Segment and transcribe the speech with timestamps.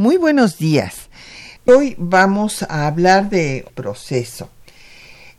[0.00, 1.08] Muy buenos días.
[1.64, 4.48] Hoy vamos a hablar de proceso,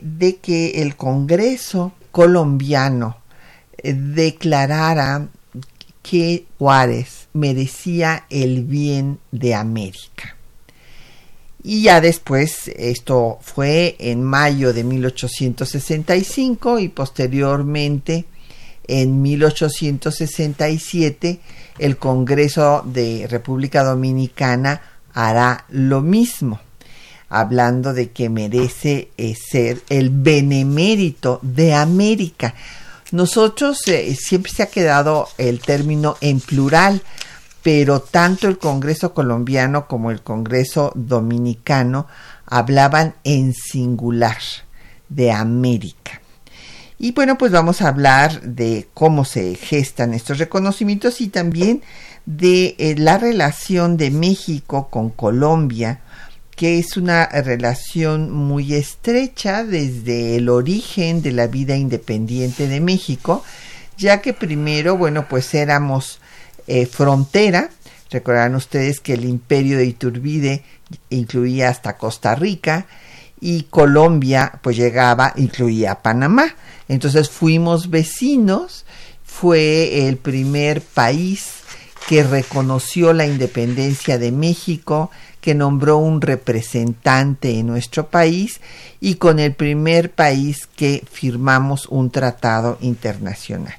[0.01, 3.15] de que el Congreso colombiano
[3.77, 5.29] eh, declarara
[6.01, 10.35] que Juárez merecía el bien de América.
[11.63, 18.25] Y ya después, esto fue en mayo de 1865 y posteriormente
[18.89, 21.39] en 1867
[21.77, 24.81] el Congreso de República Dominicana
[25.13, 26.59] hará lo mismo,
[27.29, 32.53] hablando de que merece eh, ser el benemérito de América.
[33.11, 37.01] Nosotros eh, siempre se ha quedado el término en plural,
[37.63, 42.07] pero tanto el Congreso colombiano como el Congreso dominicano
[42.45, 44.37] hablaban en singular
[45.07, 46.21] de América.
[47.01, 51.81] Y bueno, pues vamos a hablar de cómo se gestan estos reconocimientos y también
[52.25, 56.01] de eh, la relación de México con Colombia,
[56.57, 63.45] que es una relación muy estrecha desde el origen de la vida independiente de México,
[63.97, 66.19] ya que primero, bueno, pues éramos
[66.67, 67.69] eh, frontera,
[68.11, 70.63] recordarán ustedes que el imperio de Iturbide
[71.09, 72.87] incluía hasta Costa Rica
[73.41, 76.55] y Colombia pues llegaba, incluía Panamá.
[76.87, 78.85] Entonces fuimos vecinos,
[79.23, 81.59] fue el primer país
[82.07, 85.11] que reconoció la independencia de México,
[85.41, 88.59] que nombró un representante en nuestro país
[88.99, 93.75] y con el primer país que firmamos un tratado internacional.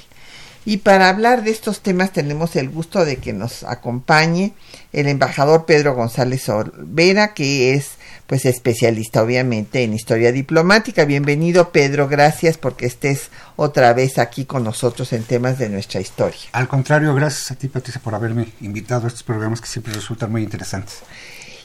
[0.64, 4.52] Y para hablar de estos temas tenemos el gusto de que nos acompañe
[4.92, 7.92] el embajador Pedro González Olvera, que es
[8.30, 11.04] pues especialista obviamente en historia diplomática.
[11.04, 16.38] Bienvenido Pedro, gracias porque estés otra vez aquí con nosotros en temas de nuestra historia.
[16.52, 20.30] Al contrario, gracias a ti Patricia por haberme invitado a estos programas que siempre resultan
[20.30, 20.98] muy interesantes.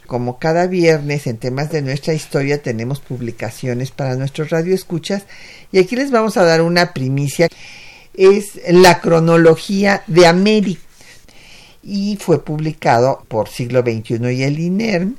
[0.07, 5.25] Como cada viernes en temas de nuestra historia tenemos publicaciones para nuestros radioescuchas
[5.71, 7.47] y aquí les vamos a dar una primicia.
[8.15, 10.81] Es la cronología de América
[11.83, 15.17] y fue publicado por siglo XXI y el INERM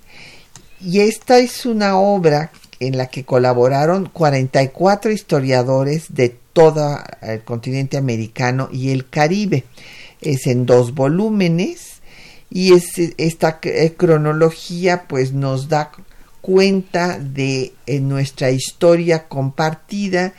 [0.80, 2.50] y esta es una obra
[2.80, 9.64] en la que colaboraron 44 historiadores de todo el continente americano y el Caribe.
[10.20, 12.00] Es en dos volúmenes
[12.50, 15.90] y esta eh, cronología pues nos da
[16.40, 20.34] cuenta de nuestra historia compartida.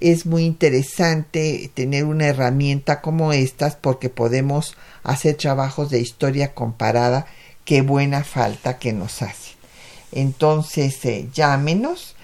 [0.00, 7.26] Es muy interesante tener una herramienta como estas porque podemos hacer trabajos de historia comparada.
[7.64, 9.45] Qué buena falta que nos hace.
[10.12, 12.14] Entonces, eh, llámenos.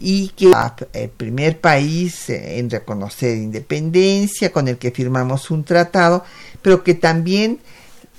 [0.00, 0.52] Y que
[0.92, 6.24] el primer país en reconocer independencia con el que firmamos un tratado,
[6.60, 7.60] pero que también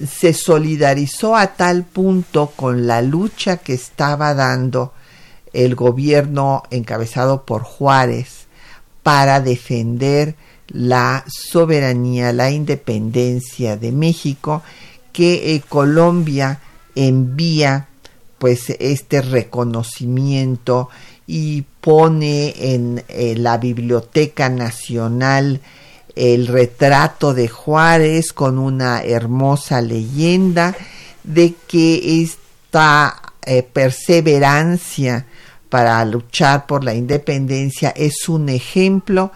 [0.03, 4.93] se solidarizó a tal punto con la lucha que estaba dando
[5.53, 8.47] el gobierno encabezado por Juárez
[9.03, 10.35] para defender
[10.69, 14.63] la soberanía, la independencia de México,
[15.11, 16.59] que eh, Colombia
[16.95, 17.87] envía
[18.37, 20.89] pues este reconocimiento
[21.27, 25.61] y pone en eh, la Biblioteca Nacional
[26.15, 30.75] el retrato de Juárez con una hermosa leyenda
[31.23, 35.25] de que esta eh, perseverancia
[35.69, 39.31] para luchar por la independencia es un ejemplo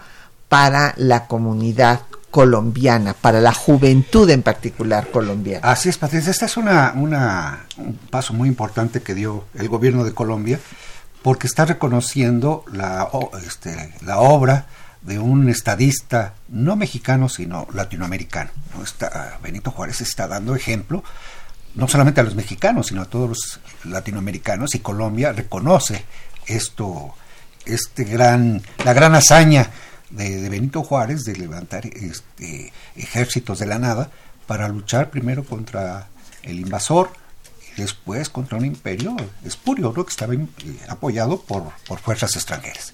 [0.50, 2.00] para la comunidad
[2.32, 5.70] colombiana, para la juventud en particular colombiana.
[5.70, 6.32] Así es, Patricia.
[6.32, 10.58] Este es una, un paso muy importante que dio el gobierno de Colombia
[11.22, 13.08] porque está reconociendo la,
[13.46, 14.66] este, la obra
[15.02, 18.50] de un estadista no mexicano, sino latinoamericano.
[19.40, 21.04] Benito Juárez está dando ejemplo
[21.76, 26.04] no solamente a los mexicanos, sino a todos los latinoamericanos y Colombia reconoce
[26.46, 27.14] esto,
[27.64, 29.70] este gran, la gran hazaña
[30.10, 34.10] de, Benito Juárez de levantar este, ejércitos de la nada
[34.46, 36.08] para luchar primero contra
[36.42, 37.10] el invasor
[37.76, 40.46] y después contra un imperio espurio que estaba eh,
[40.88, 42.92] apoyado por, por, fuerzas extranjeras.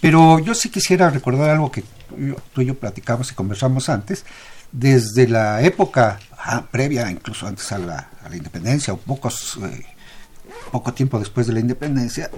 [0.00, 1.84] Pero yo sí quisiera recordar algo que
[2.52, 4.24] tú y yo platicamos y conversamos antes,
[4.72, 6.18] desde la época
[6.70, 9.86] previa, incluso antes a la, independencia, o pocos, eh,
[10.70, 12.30] poco tiempo después de la independencia,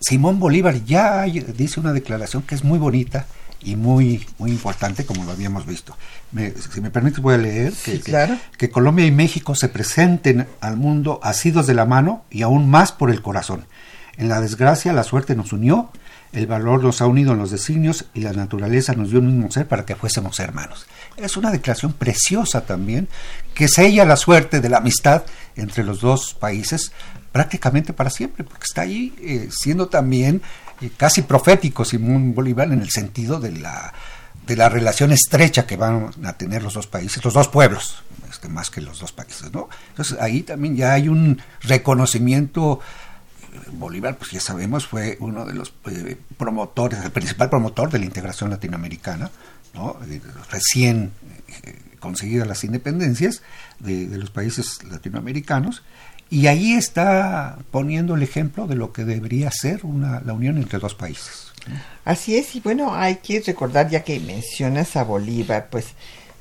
[0.00, 3.26] Simón Bolívar ya dice una declaración que es muy bonita
[3.62, 5.96] y muy, muy importante, como lo habíamos visto.
[6.72, 8.00] si me permites, voy a leer que,
[8.56, 12.92] que, Colombia y México se presenten al mundo asidos de la mano y aún más
[12.92, 13.66] por el corazón.
[14.16, 15.90] En la desgracia, la suerte nos unió,
[16.32, 19.50] el valor nos ha unido en los designios y la naturaleza nos dio un mismo
[19.50, 20.86] ser para que fuésemos hermanos.
[21.16, 23.08] Es una declaración preciosa también
[23.54, 25.24] que sella la suerte de la amistad
[25.56, 26.92] entre los dos países
[27.32, 30.42] prácticamente para siempre, porque está ahí eh, siendo también
[30.96, 33.92] casi profético Simón Bolívar en el sentido de la,
[34.46, 38.48] de la relación estrecha que van a tener los dos países, los dos pueblos, este,
[38.48, 39.44] más que los dos países.
[39.44, 42.80] Entonces ahí también ya hay un reconocimiento
[43.72, 48.04] Bolívar, pues ya sabemos, fue uno de los eh, promotores, el principal promotor de la
[48.04, 49.30] integración latinoamericana,
[49.74, 49.96] ¿no?
[50.50, 51.12] recién
[52.00, 53.42] conseguidas las independencias
[53.78, 55.82] de, los países latinoamericanos,
[56.30, 60.78] y ahí está poniendo el ejemplo de lo que debería ser una, la unión entre
[60.78, 61.50] dos países.
[62.04, 65.86] Así es, y bueno, hay que recordar, ya que mencionas a Bolívar, pues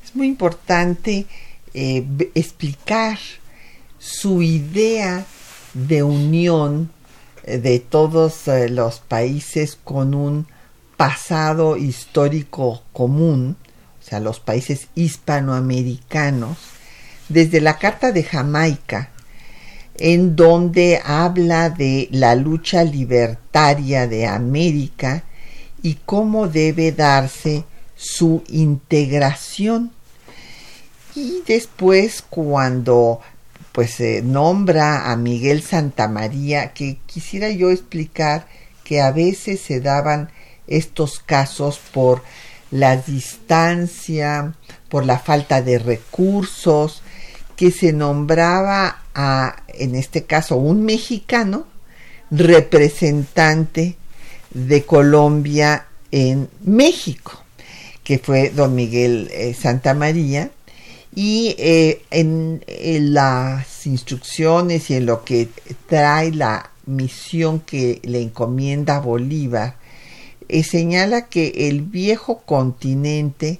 [0.03, 1.25] es muy importante
[1.74, 2.06] eh,
[2.36, 3.18] explicar
[3.97, 5.25] su idea
[5.74, 6.92] de unión
[7.44, 10.47] eh, de todos eh, los países con un
[10.97, 13.57] pasado histórico común,
[14.00, 16.57] o sea, los países hispanoamericanos,
[17.27, 19.12] desde la Carta de Jamaica,
[20.00, 25.24] en donde habla de la lucha libertaria de América
[25.81, 27.66] y cómo debe darse
[27.96, 29.92] su integración.
[31.16, 33.19] Y después cuando
[33.74, 38.48] pues se nombra a Miguel Santamaría, que quisiera yo explicar
[38.84, 40.31] que a veces se daban
[40.68, 42.24] estos casos por
[42.72, 44.54] la distancia,
[44.90, 47.02] por la falta de recursos,
[47.56, 49.04] que se nombraba
[49.68, 51.66] en este caso, un mexicano
[52.31, 53.95] representante
[54.51, 57.44] de Colombia en México,
[58.04, 60.52] que fue don Miguel eh, Santa María,
[61.14, 62.64] y eh, en,
[63.14, 65.49] las instrucciones y en lo que
[65.88, 69.76] trae la misión que le encomienda Bolívar,
[70.47, 73.59] eh, señala que el viejo continente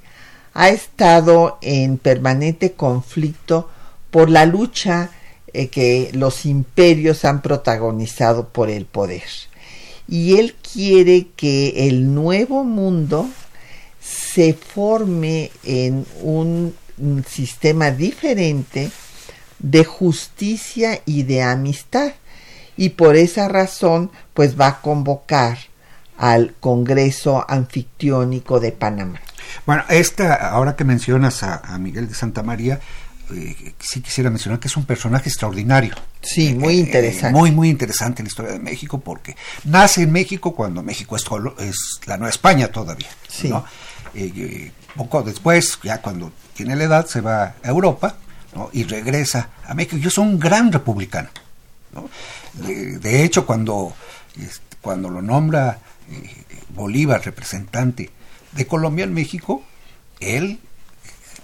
[0.54, 3.70] ha estado en permanente conflicto
[4.10, 5.12] por la lucha
[5.54, 9.24] eh, que los imperios han protagonizado por el poder.
[10.08, 13.30] Y él quiere que el nuevo mundo
[14.02, 16.74] se forme en un
[17.28, 18.92] sistema diferente
[19.60, 22.14] de justicia y de amistad.
[22.76, 25.58] Y por esa razón, pues va a convocar
[26.18, 29.22] al Congreso Anfictiónico de Panamá.
[29.66, 32.80] Bueno, esta, ahora que mencionas a Miguel de Santa María,
[33.32, 35.94] eh, sí quisiera mencionar que es un personaje extraordinario.
[36.22, 37.38] Sí, muy eh, interesante.
[37.38, 41.26] muy, muy interesante en la historia de México porque nace en México cuando México es,
[41.60, 43.10] es la Nueva España todavía.
[43.28, 43.52] Sí.
[44.16, 48.18] Eh, poco después, ya cuando tiene la edad, se va a Europa
[48.74, 49.98] y regresa a México.
[49.98, 51.30] Yo soy un gran republicano.
[52.54, 53.94] De, hecho, cuando,
[54.82, 55.80] cuando lo nombra
[56.70, 58.10] Bolívar representante
[58.52, 59.64] de Colombia en México,
[60.20, 60.60] él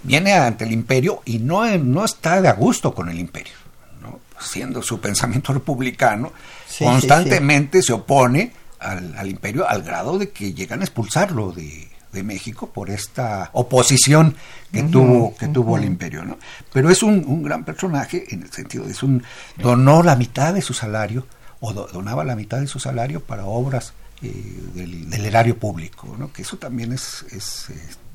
[0.02, 3.54] viene ante el imperio y no, no está de a gusto con el imperio.
[4.00, 4.20] ¿no?
[4.40, 6.32] Siendo su pensamiento republicano,
[6.78, 11.88] constantemente se opone al, imperio al grado de que llegan a expulsarlo de,
[12.24, 14.36] México por esta oposición
[14.72, 16.38] que tuvo que tuvo el imperio no
[16.72, 19.22] pero es un, gran personaje en el sentido de es un
[19.58, 21.26] donó la mitad de su salario
[21.60, 24.32] o donaba la mitad de su salario para obras eh,
[24.72, 26.32] del, erario público, ¿no?
[26.32, 27.68] que eso también es, es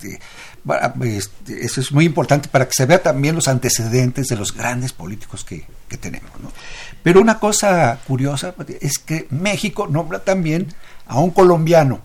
[0.03, 4.55] este, este, eso es muy importante para que se vea también los antecedentes de los
[4.55, 6.31] grandes políticos que, que tenemos.
[6.41, 6.51] ¿no?
[7.03, 10.73] Pero una cosa curiosa es que México nombra también
[11.07, 12.01] a un colombiano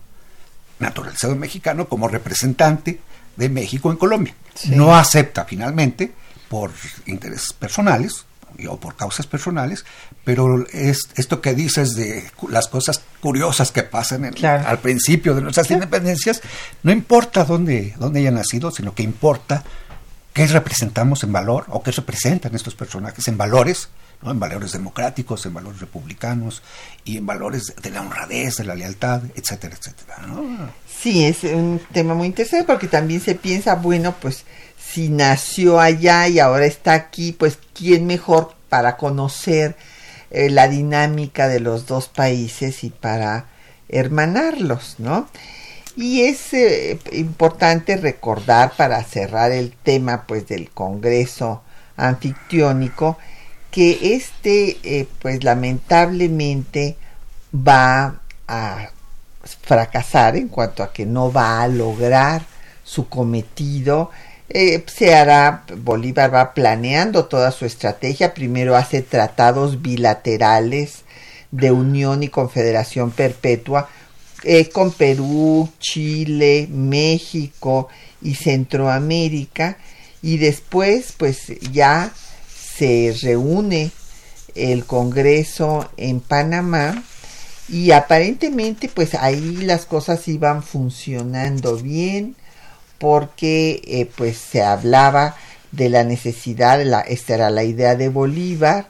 [0.79, 2.99] naturalizado mexicano como representante
[3.35, 4.35] de México en Colombia.
[4.69, 6.11] No acepta finalmente
[6.49, 6.71] por
[7.05, 8.25] intereses personales
[8.67, 9.85] o por causas personales,
[10.23, 15.69] pero es esto que dices de las cosas curiosas que pasan al principio de nuestras
[15.71, 16.41] independencias,
[16.83, 19.63] no importa dónde, dónde haya nacido, sino que importa
[20.33, 23.89] qué representamos en valor o qué representan estos personajes en valores,
[24.21, 24.29] ¿no?
[24.29, 26.61] en valores democráticos, en valores republicanos
[27.03, 30.17] y en valores de la honradez, de la lealtad, etcétera, etcétera.
[30.87, 34.45] Sí, es un tema muy interesante porque también se piensa, bueno, pues
[34.93, 39.75] si nació allá y ahora está aquí, pues quién mejor para conocer
[40.31, 43.45] eh, la dinámica de los dos países y para
[43.89, 45.27] hermanarlos, ¿no?
[45.95, 51.63] Y es eh, importante recordar para cerrar el tema pues del Congreso
[51.97, 53.17] anfictiónico
[53.71, 56.97] que este eh, pues lamentablemente
[57.53, 58.89] va a
[59.63, 62.43] fracasar en cuanto a que no va a lograr
[62.83, 64.11] su cometido
[64.49, 71.03] eh, se hará, Bolívar va planeando toda su estrategia, primero hace tratados bilaterales
[71.51, 73.89] de unión y confederación perpetua
[74.43, 77.89] eh, con Perú, Chile, México
[78.21, 79.77] y Centroamérica.
[80.21, 82.11] Y después pues ya
[82.77, 83.91] se reúne
[84.55, 87.03] el Congreso en Panamá.
[87.69, 92.35] Y aparentemente pues ahí las cosas iban funcionando bien
[92.97, 95.35] porque eh, pues se hablaba
[95.71, 98.87] de la necesidad, la, esta era la idea de Bolívar,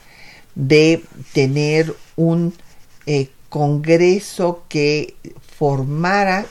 [0.56, 2.54] de tener un
[3.06, 5.16] eh, congreso que
[5.58, 6.46] formara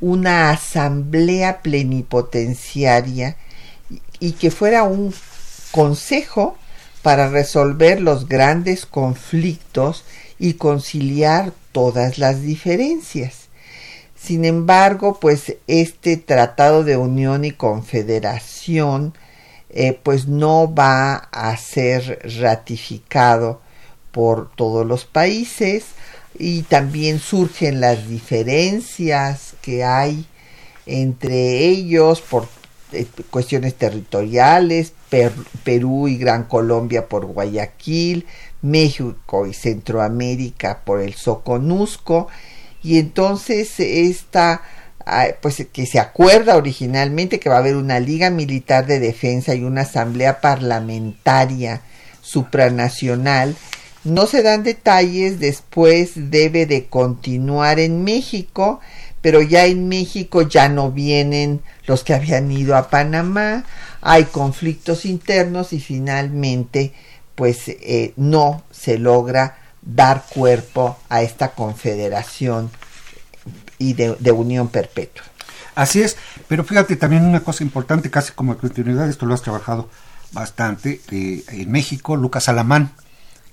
[0.00, 3.36] una asamblea plenipotenciaria
[4.18, 5.14] y que fuera un
[5.70, 6.56] consejo
[7.02, 10.04] para resolver los grandes conflictos
[10.38, 13.49] y conciliar todas las diferencias.
[14.22, 19.14] Sin embargo, pues este tratado de unión y confederación
[19.70, 23.60] eh, pues no va a ser ratificado
[24.12, 25.84] por todos los países
[26.38, 30.26] y también surgen las diferencias que hay
[30.86, 32.48] entre ellos por
[32.92, 34.92] eh, cuestiones territoriales,
[35.64, 38.26] Perú y Gran Colombia por Guayaquil,
[38.60, 42.28] México y Centroamérica por el Soconusco,
[42.82, 44.62] y entonces esta
[45.06, 49.54] ah, pues que se acuerda originalmente que va a haber una liga militar de defensa
[49.54, 51.82] y una asamblea parlamentaria
[52.22, 53.56] supranacional
[54.04, 58.80] no se dan detalles después debe de continuar en México
[59.20, 63.64] pero ya en México ya no vienen los que habían ido a Panamá
[64.00, 66.92] hay conflictos internos y finalmente
[67.34, 72.70] pues eh, no se logra dar cuerpo a esta confederación
[73.78, 75.24] y de, unión perpetua.
[75.74, 76.16] Así es,
[76.48, 79.88] pero fíjate también una cosa importante, casi como continuidad, esto lo has trabajado
[80.32, 82.92] bastante, eh, en México Lucas Alamán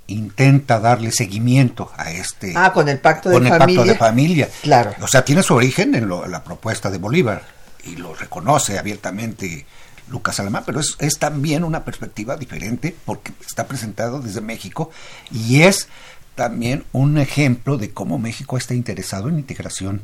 [0.07, 2.53] intenta darle seguimiento a este...
[2.55, 4.50] Ah, con el pacto de con el pacto de familia.
[4.62, 4.93] Claro.
[5.01, 7.43] O sea, tiene su origen en, la propuesta de Bolívar
[7.84, 9.65] y lo reconoce abiertamente
[10.10, 14.91] Lucas Alamán, pero es, es también una perspectiva diferente porque está presentado desde México
[15.31, 15.89] y es
[16.38, 20.03] también un ejemplo de cómo México está interesado en integración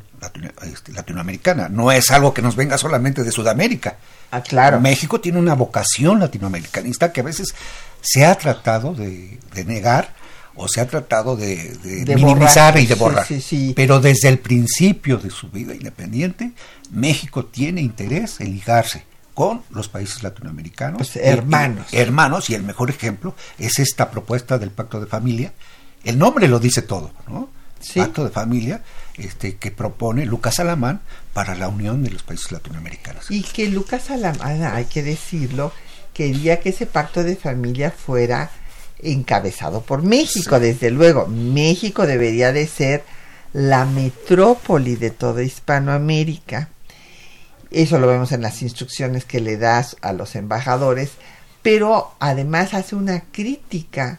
[0.62, 1.68] este, latinoamericana.
[1.68, 3.98] No es algo que nos venga solamente de Sudamérica.
[4.32, 4.80] Ah, claro.
[4.80, 7.54] México tiene una vocación latinoamericanista que a veces
[8.00, 10.12] se ha tratado de, negar
[10.56, 11.78] o se ha tratado de,
[12.16, 13.26] minimizar y de borrar.
[13.76, 16.50] Pero desde el principio de su vida independiente,
[16.90, 20.98] México tiene interés en ligarse con los países latinoamericanos.
[20.98, 21.86] Pues, hermanos.
[21.92, 25.52] hermanos, y el mejor ejemplo es esta propuesta del Pacto de Familia,
[26.04, 27.48] el nombre lo dice todo, ¿no?
[27.94, 28.82] Pacto de familia
[29.18, 33.30] este, que propone Lucas Alamán para la unión de los países latinoamericanos.
[33.30, 35.72] Y que Lucas Alamán, hay que decirlo,
[36.14, 38.50] quería que ese pacto de familia fuera
[39.00, 41.26] encabezado por México, desde luego.
[41.26, 43.04] México debería de ser
[43.52, 46.70] la metrópoli de toda Hispanoamérica.
[47.70, 51.10] Eso lo vemos en las instrucciones que le das a los embajadores,
[51.62, 54.18] pero además hace una crítica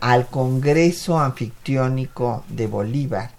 [0.00, 3.30] al Congreso Anfictiónico de Bolívar,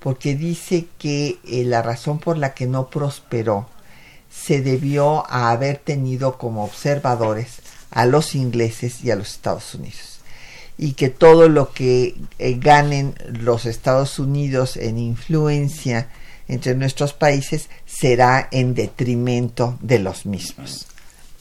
[0.00, 3.68] porque dice que eh, la razón por la que no prosperó
[4.30, 10.14] se debió a haber tenido como observadores a los ingleses y a los Estados Unidos.
[10.80, 16.08] y que todo lo que eh, ganen los Estados Unidos en influencia
[16.46, 20.87] entre nuestros países será en detrimento de los mismos.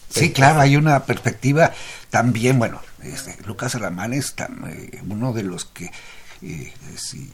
[0.10, 1.74] Sí, claro, hay una perspectiva
[2.10, 4.34] también, bueno, este, Lucas Alamán es
[4.70, 5.92] eh, uno de los que,
[6.42, 7.30] eh, si,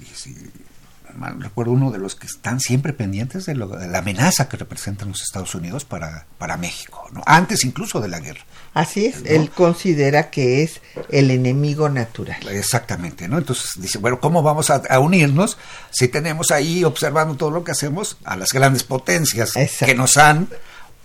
[1.15, 5.21] mal recuerdo, uno de los que están siempre pendientes de, la amenaza que representan los
[5.21, 7.21] Estados Unidos para, para México, ¿no?
[7.25, 8.41] antes incluso de la guerra.
[8.73, 12.47] Así es, él considera que es el enemigo natural.
[12.49, 13.37] Exactamente, ¿no?
[13.37, 15.57] Entonces dice, bueno, ¿cómo vamos a, unirnos
[15.91, 20.47] si tenemos ahí observando todo lo que hacemos a las grandes potencias que nos han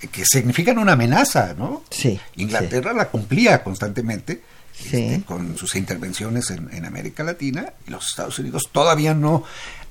[0.06, 1.82] que significan una amenaza, ¿no?
[1.90, 2.20] Sí.
[2.36, 4.42] Inglaterra la cumplía constantemente
[4.80, 9.42] este, con sus intervenciones en, América Latina y los Estados Unidos todavía no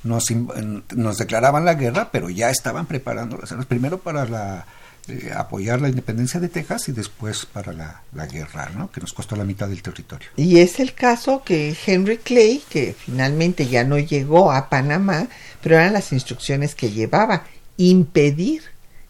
[0.03, 0.25] nos,
[0.95, 4.65] nos declaraban la guerra, pero ya estaban preparando las armas, primero para la,
[5.09, 8.89] eh, apoyar la independencia de Texas y después para la, la, guerra, ¿no?
[8.89, 10.29] que nos costó la mitad del territorio.
[10.37, 15.27] Y es el caso que Henry Clay, que finalmente ya no llegó a Panamá,
[15.61, 17.43] pero eran las instrucciones que llevaba,
[17.75, 18.63] impedir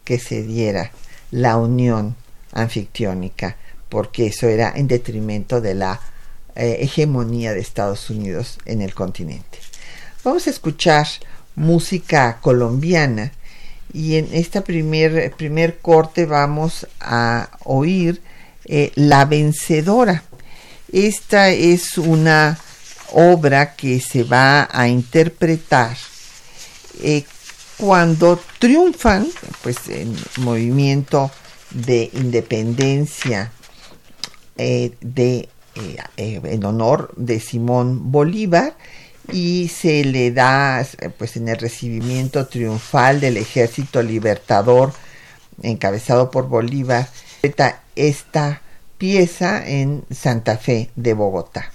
[0.07, 0.91] que se diera
[1.31, 2.15] la unión
[2.53, 3.57] anfictiónica,
[3.89, 5.99] porque eso era en detrimento de la
[6.55, 9.59] eh, hegemonía de Estados Unidos en el continente.
[10.23, 11.07] Vamos a escuchar
[11.55, 13.33] música colombiana
[13.91, 18.21] y en este primer, primer corte vamos a oír
[18.63, 20.23] eh, La Vencedora.
[20.93, 22.57] Esta es una
[23.11, 25.97] obra que se va a interpretar
[27.03, 27.25] eh,
[27.77, 29.27] cuando triunfan,
[29.61, 31.31] pues en movimiento
[31.71, 33.51] de independencia
[34.57, 38.75] eh, de, eh, eh, en honor de Simón Bolívar
[39.31, 40.85] y se le da
[41.17, 44.93] pues en el recibimiento triunfal del ejército libertador
[45.61, 47.09] encabezado por Bolívar
[47.95, 48.61] esta
[48.97, 51.71] pieza en Santa Fe de Bogotá.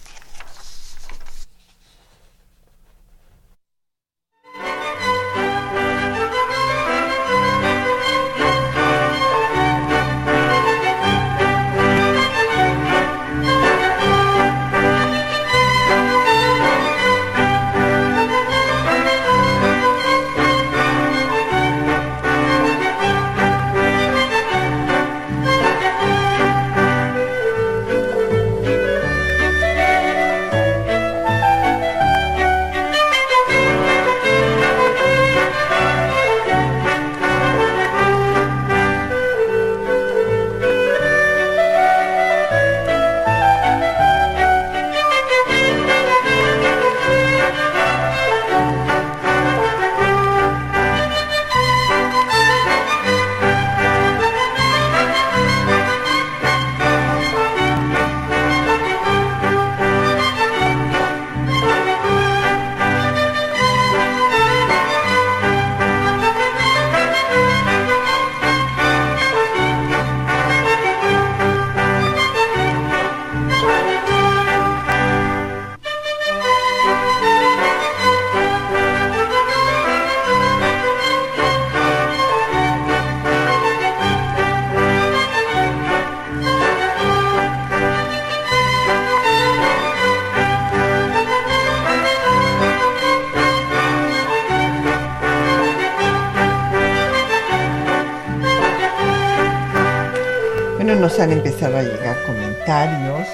[101.63, 103.29] Han empezado a llegar comentarios,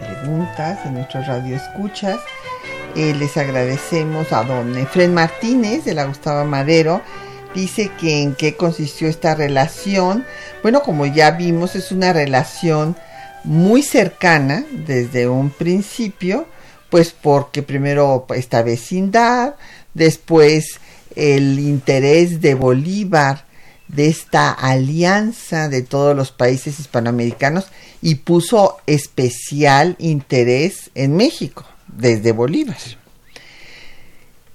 [0.00, 2.18] preguntas de nuestros radioescuchas.
[2.96, 7.02] Eh, les agradecemos a don Efren Martínez de la Gustavo Madero.
[7.54, 10.24] Dice que en qué consistió esta relación.
[10.62, 12.96] Bueno, como ya vimos, es una relación
[13.44, 16.46] muy cercana desde un principio,
[16.90, 19.54] pues porque primero esta vecindad,
[19.94, 20.80] después
[21.14, 23.44] el interés de Bolívar
[23.88, 27.66] de esta alianza de todos los países hispanoamericanos
[28.00, 32.76] y puso especial interés en México desde Bolívar.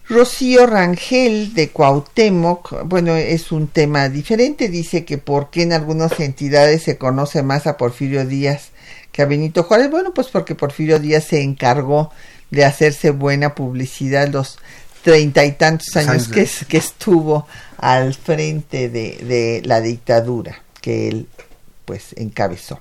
[0.08, 6.20] Rocío Rangel de Cuauhtémoc, bueno, es un tema diferente, dice que por qué en algunas
[6.20, 8.72] entidades se conoce más a Porfirio Díaz
[9.14, 9.90] que a Benito Juárez.
[9.90, 12.12] Bueno, pues porque Porfirio Díaz se encargó
[12.52, 14.60] de hacerse buena publicidad los
[15.04, 17.46] treinta y tantos años que, que, estuvo
[17.78, 21.28] al frente de, la dictadura que él
[21.86, 22.80] pues encabezó.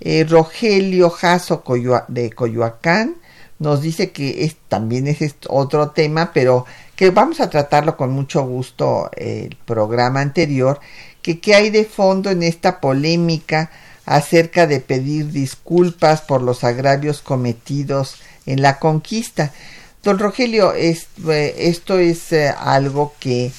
[0.00, 1.62] Eh, Rogelio Jasso
[2.08, 3.16] de Coyoacán
[3.58, 6.64] nos dice que es, también es otro tema, pero
[6.96, 10.80] que vamos a tratarlo con mucho gusto el programa anterior,
[11.20, 13.70] que qué hay de fondo en esta polémica
[14.06, 19.52] acerca de pedir disculpas por los agravios cometidos en la conquista.
[20.02, 20.96] Don Rogelio, eh,
[21.58, 23.52] esto es eh, algo que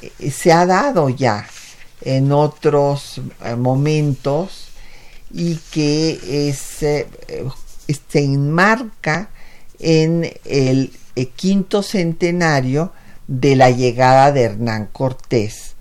[0.00, 1.44] eh, se ha dado ya
[2.02, 3.20] en otros
[3.58, 4.68] momentos
[5.32, 7.08] y que es, se
[8.12, 9.30] enmarca
[9.80, 10.92] en el
[11.34, 12.92] quinto centenario
[13.26, 15.74] de la llegada de Hernán Cortés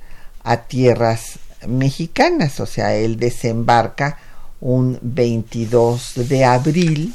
[0.43, 4.17] a tierras mexicanas, o sea, él desembarca
[4.61, 7.13] un 22 de abril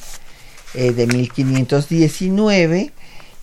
[0.75, 2.93] eh, de 1519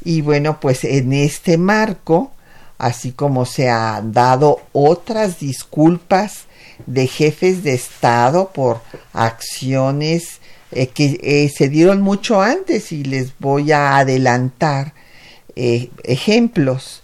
[0.04, 2.32] y bueno, pues en este marco,
[2.78, 6.46] así como se han dado otras disculpas
[6.86, 8.82] de jefes de Estado por
[9.14, 14.94] acciones eh, que eh, se dieron mucho antes y les voy a adelantar
[15.56, 17.02] ejemplos.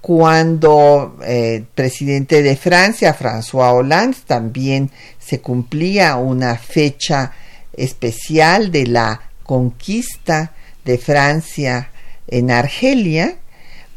[0.00, 7.32] Cuando el presidente de Francia, François Hollande, también se cumplía una fecha
[7.72, 10.52] especial de la conquista
[10.84, 11.90] de Francia
[12.26, 13.38] en Argelia,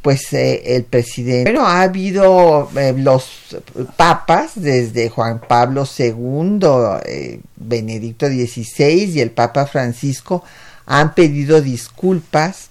[0.01, 3.57] pues eh, el presidente, bueno, ha habido eh, los
[3.97, 6.59] papas desde Juan Pablo II,
[7.05, 10.41] eh, Benedicto XVI y el Papa Francisco
[10.85, 12.69] han pedido disculpas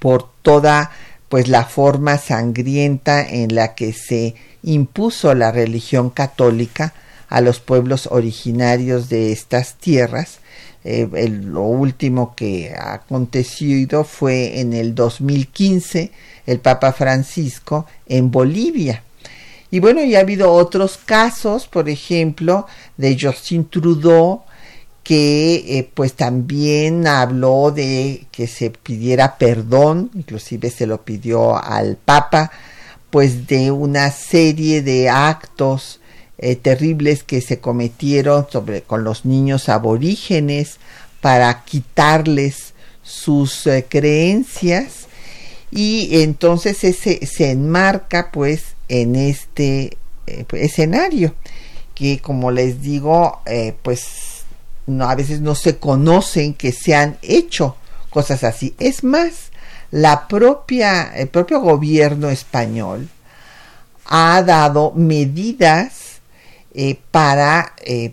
[0.00, 0.90] por toda
[1.28, 6.94] pues la forma sangrienta en la que se impuso la religión católica
[7.28, 10.40] a los pueblos originarios de estas tierras.
[10.88, 16.12] Eh, lo último que ha acontecido fue en el 2015
[16.46, 19.02] el Papa Francisco en Bolivia.
[19.72, 24.44] Y bueno, ya ha habido otros casos, por ejemplo, de Justin Trudeau,
[25.02, 31.96] que eh, pues también habló de que se pidiera perdón, inclusive se lo pidió al
[31.96, 32.52] Papa,
[33.10, 35.98] pues de una serie de actos
[36.38, 40.76] eh, terribles que se cometieron sobre con los niños aborígenes
[41.20, 45.06] para quitarles sus eh, creencias
[45.70, 49.96] y entonces ese se enmarca pues en este
[50.52, 51.34] escenario
[51.94, 53.40] que como les digo
[53.82, 54.36] pues
[54.86, 57.76] no, a veces no se conocen que se han hecho
[58.10, 58.74] cosas así.
[58.78, 59.50] Es más,
[59.90, 63.08] la propia, el propio gobierno español
[64.06, 66.05] ha dado medidas
[66.78, 68.12] eh, para eh,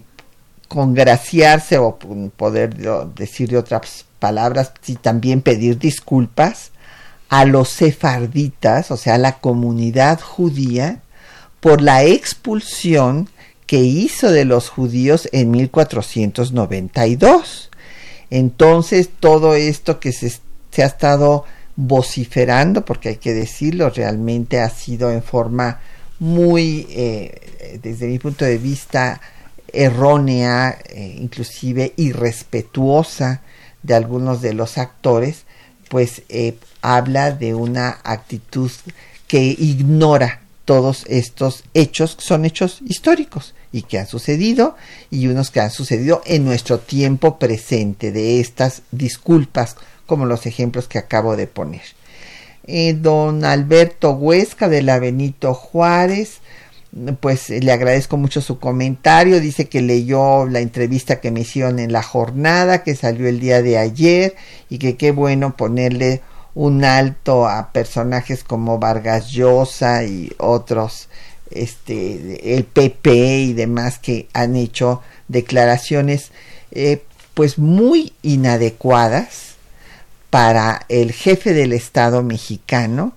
[0.69, 2.73] congraciarse o poder
[3.13, 6.71] decir de otras palabras y también pedir disculpas
[7.27, 11.01] a los sefarditas, o sea, a la comunidad judía,
[11.59, 13.27] por la expulsión
[13.67, 17.69] que hizo de los judíos en 1492.
[18.29, 20.39] Entonces todo esto que se,
[20.81, 21.43] ha estado
[21.75, 25.81] vociferando, porque hay que decirlo, realmente ha sido en forma
[26.19, 29.19] muy, eh, desde mi punto de vista,
[29.73, 33.41] errónea, eh, inclusive irrespetuosa
[33.81, 35.43] de algunos de los actores,
[35.89, 38.71] pues eh, habla de una actitud
[39.27, 44.77] que ignora todos estos hechos, son hechos históricos y que han sucedido
[45.09, 50.87] y unos que han sucedido en nuestro tiempo presente de estas disculpas como los ejemplos
[50.87, 51.81] que acabo de poner.
[52.65, 56.39] Eh, don Alberto Huesca de la Benito Juárez,
[57.19, 61.91] pues le agradezco mucho su comentario, dice que leyó la entrevista que me hicieron en
[61.91, 64.35] la jornada que salió el día de ayer
[64.69, 66.21] y que qué bueno ponerle
[66.53, 71.09] un alto a personajes como Vargas Llosa y otros
[71.49, 76.31] este, el PP y demás que han hecho declaraciones
[76.71, 79.52] eh, pues muy inadecuadas
[80.33, 83.13] para el jefe del Estado mexicano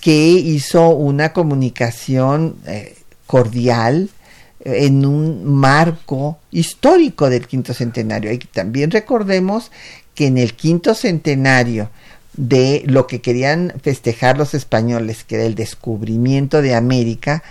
[0.00, 2.96] que hizo una comunicación eh,
[3.28, 4.10] cordial
[4.58, 8.32] eh, en un marco histórico del quinto centenario.
[8.32, 9.70] Y también recordemos
[10.16, 11.90] que en el quinto centenario
[12.32, 17.44] de lo que querían festejar los españoles, que era el descubrimiento de América,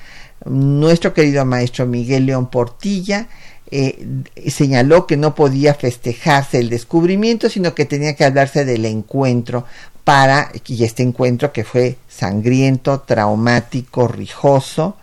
[0.44, 3.30] nuestro querido maestro Miguel León Portilla
[3.72, 4.06] eh,
[4.50, 9.66] señaló que no podía festejarse el descubrimiento, sino que tenía que hablarse del encuentro
[10.04, 14.98] para, y este encuentro que fue sangriento, traumático, rijoso,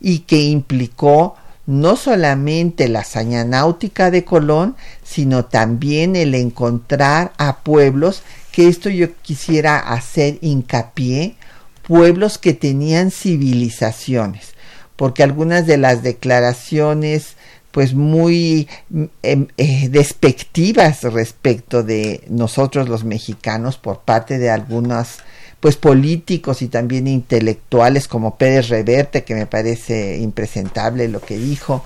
[0.00, 1.36] y que implicó
[1.66, 8.90] no solamente la hazaña náutica de Colón, sino también el encontrar a pueblos que esto
[8.90, 11.36] yo quisiera hacer hincapié,
[11.86, 14.52] pueblos que tenían civilizaciones,
[14.96, 17.36] porque algunas de las declaraciones
[17.74, 18.68] pues muy
[19.24, 25.18] em, eh, despectivas respecto de nosotros los mexicanos por parte de algunos
[25.58, 31.84] pues políticos y también intelectuales como Pérez Reverte que me parece impresentable lo que dijo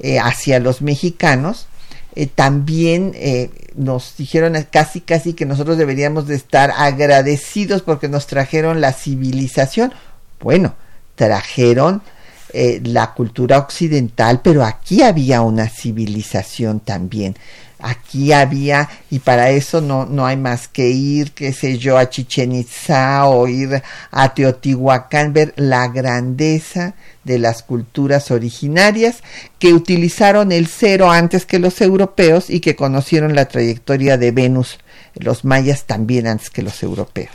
[0.00, 1.68] eh, hacia los mexicanos
[2.16, 3.14] eh, también
[3.76, 9.94] nos dijeron casi casi que nosotros deberíamos de estar agradecidos porque nos trajeron la civilización.
[10.40, 10.74] Bueno,
[11.14, 12.02] trajeron
[12.54, 17.34] eh, la cultura occidental, pero aquí había una civilización también.
[17.78, 22.10] Aquí había, y para eso no, no hay más que ir, qué sé yo, a
[22.10, 29.22] Chichen Itza o ir a Teotihuacán, ver la grandeza de las culturas originarias
[29.58, 34.78] que utilizaron el cero antes que los europeos y que conocieron la trayectoria de Venus,
[35.14, 37.30] los mayas también antes que los europeos.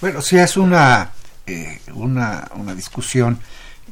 [0.00, 1.12] Bueno, sí es una,
[1.46, 3.38] eh, una, una discusión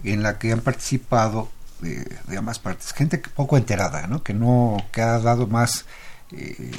[0.05, 4.23] en la que han participado de, ambas partes, gente poco enterada, ¿no?
[4.23, 5.87] que no, que ha dado más,
[6.33, 6.71] eh,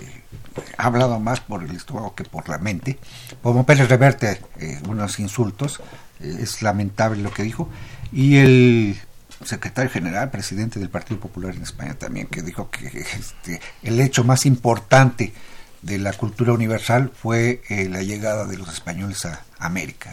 [0.77, 2.99] ha hablado más por el estómago que por la mente.
[3.41, 5.81] Como Pérez Reverte, eh, unos insultos,
[6.19, 7.69] eh, es lamentable lo que dijo,
[8.11, 8.99] y el
[9.43, 14.23] secretario general, presidente del Partido Popular en España también, que dijo que este, el hecho
[14.23, 15.33] más importante
[15.81, 20.11] de la cultura universal fue la llegada de los españoles a América.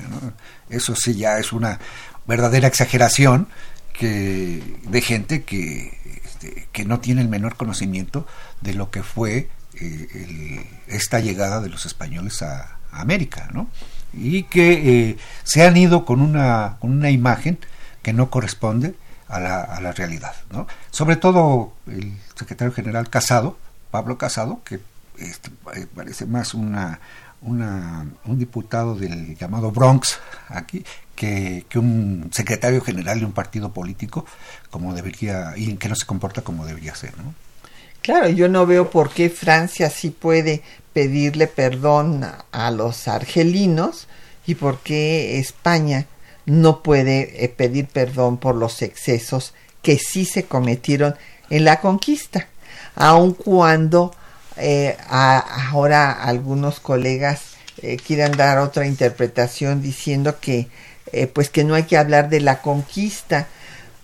[0.70, 1.78] Eso sí ya es una
[2.28, 3.48] verdadera exageración
[3.92, 8.26] que, de gente que, este, que no tiene el menor conocimiento
[8.60, 9.48] de lo que fue
[9.80, 13.68] eh, esta llegada de los españoles a, América, ¿no?
[14.14, 17.58] Y que eh, se han ido con una, con una imagen
[18.02, 18.94] que no corresponde
[19.28, 20.66] a la, a la realidad, ¿no?
[20.90, 23.58] Sobre todo el secretario general Casado,
[23.90, 24.80] Pablo Casado, que
[25.18, 27.00] este, eh, parece más una,
[27.42, 34.24] un diputado del llamado Bronx aquí que, un secretario general de un partido político
[34.70, 37.34] como debería y que no se comporta como debería ser, ¿no?
[38.02, 44.06] Claro, yo no veo por qué Francia sí puede pedirle perdón a los argelinos
[44.46, 46.06] y por qué España
[46.46, 51.16] no puede eh, pedir perdón por los excesos que sí se cometieron
[51.50, 52.48] en la conquista,
[52.94, 54.14] aun cuando
[54.58, 60.68] eh, ahora algunos colegas eh, quieran dar otra interpretación diciendo que
[61.12, 63.48] eh, pues que no hay que hablar de la conquista.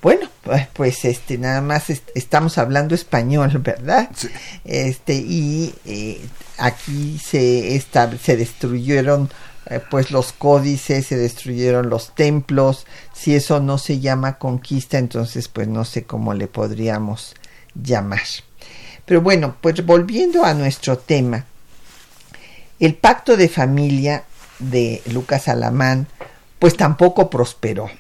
[0.03, 4.11] Bueno, pues, pues este nada más estamos hablando español, ¿verdad?
[4.65, 6.21] Este y eh,
[6.59, 7.81] aquí se
[8.23, 9.31] se destruyeron
[9.67, 12.87] eh, pues los códices, se destruyeron los templos.
[13.15, 17.35] Si eso no se llama conquista, entonces pues no sé cómo le podríamos
[17.75, 18.21] llamar.
[19.05, 21.45] Pero bueno, pues volviendo a nuestro tema,
[22.81, 24.25] el pacto de familia
[24.59, 26.07] de Lucas Alamán
[26.59, 27.91] pues tampoco prosperó.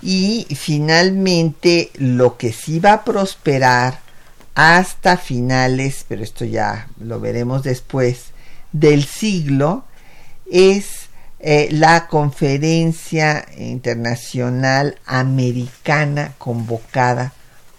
[0.00, 3.98] Y finalmente lo que sí va a prosperar
[4.54, 8.26] hasta finales, pero esto ya lo veremos después,
[8.72, 9.84] del siglo,
[10.50, 11.08] es
[11.40, 17.32] eh, la conferencia internacional americana convocada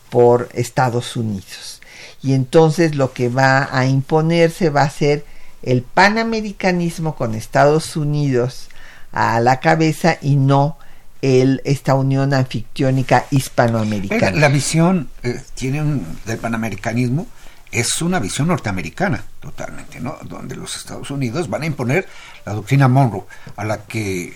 [0.09, 1.78] por Estados Unidos.
[2.21, 5.25] Y entonces lo que va a imponerse va a ser
[5.63, 8.69] el panamericanismo con Estados Unidos
[9.11, 10.77] a la cabeza y no
[11.21, 14.37] el, esta unión anfictiónica hispanoamericana.
[14.39, 17.27] La visión eh, tiene del panamericanismo
[17.71, 20.17] es una visión norteamericana totalmente, ¿no?
[20.23, 22.07] Donde los Estados Unidos van a imponer
[22.45, 24.33] la doctrina Monroe, a la que, eh,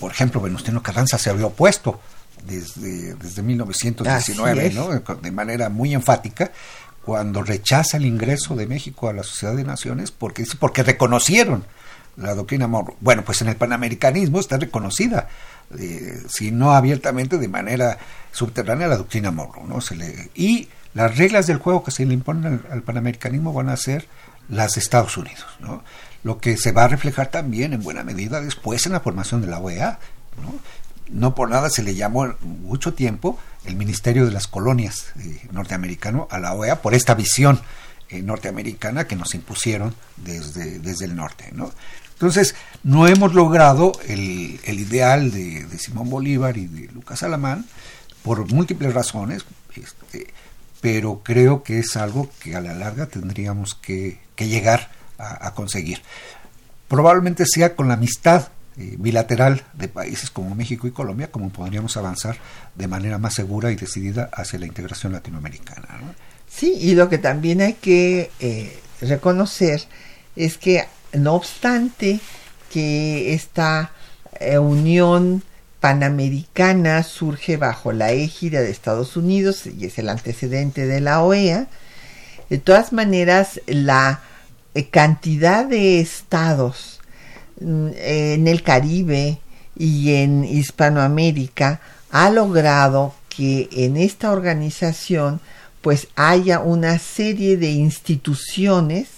[0.00, 2.00] por ejemplo, Venustiano Carranza se había opuesto
[2.46, 4.88] desde, desde 1919, ¿no?
[4.90, 6.52] De manera muy enfática,
[7.04, 11.64] cuando rechaza el ingreso de México a la Sociedad de Naciones, porque porque reconocieron
[12.16, 12.96] la doctrina Monroe.
[13.00, 15.28] Bueno, pues en el panamericanismo está reconocida,
[15.78, 17.98] eh, si no abiertamente, de manera
[18.32, 19.66] subterránea, la doctrina Monroe.
[19.66, 19.80] ¿no?
[19.80, 23.76] Se le, y las reglas del juego que se le imponen al, panamericanismo van a
[23.76, 24.06] ser
[24.48, 25.46] las de Estados Unidos.
[25.60, 25.84] ¿no?
[26.22, 29.48] Lo que se va a reflejar también en buena medida después en la formación de
[29.48, 29.98] la OEA.
[30.42, 30.54] ¿no?
[31.10, 36.28] No por nada se le llamó mucho tiempo el Ministerio de las Colonias eh, norteamericano
[36.30, 37.60] a la OEA por esta visión
[38.08, 41.50] eh, norteamericana que nos impusieron desde, desde el norte.
[41.52, 41.70] ¿no?
[42.16, 47.66] Entonces, no hemos logrado el, ideal de, Simón Bolívar y de Lucas Alamán
[48.22, 50.28] por múltiples razones, este,
[50.80, 56.00] pero creo que es algo que a la larga tendríamos que, llegar a, conseguir.
[56.88, 61.96] Probablemente sea con la amistad eh, bilateral de países como México y Colombia como podríamos
[61.96, 62.36] avanzar
[62.74, 65.88] de manera más segura y decidida hacia la integración latinoamericana.
[66.48, 69.82] Sí, y lo que también hay que eh, reconocer
[70.36, 72.20] es que no obstante
[72.72, 73.92] que esta
[74.40, 75.42] eh, unión
[75.80, 81.68] panamericana surge bajo la égida de Estados Unidos y es el antecedente de la OEA,
[82.48, 84.20] de todas maneras la
[84.74, 86.95] eh, cantidad de estados
[87.60, 89.38] en el Caribe
[89.76, 95.40] y en Hispanoamérica ha logrado que en esta organización
[95.82, 99.08] pues haya una serie de instituciones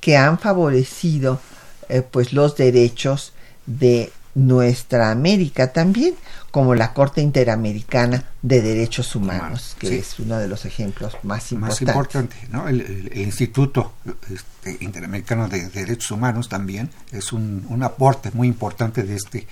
[0.00, 1.40] que han favorecido
[1.88, 3.32] eh, pues los derechos
[3.66, 6.14] de nuestra América también,
[6.50, 11.86] como la Corte Interamericana de Derechos Humanos, que es uno de los ejemplos más importantes.
[11.86, 12.68] Más importante, ¿no?
[12.68, 13.92] El, Instituto
[14.30, 19.46] este, Interamericano de Derechos Humanos también es un, un aporte muy importante de este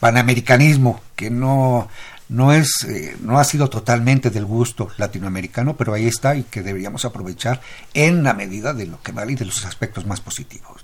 [0.00, 1.88] panamericanismo que no
[2.28, 6.62] no es eh, no ha sido totalmente del gusto latinoamericano pero ahí está y que
[6.62, 7.60] deberíamos aprovechar
[7.94, 10.82] en la medida de lo que vale y de los aspectos más positivos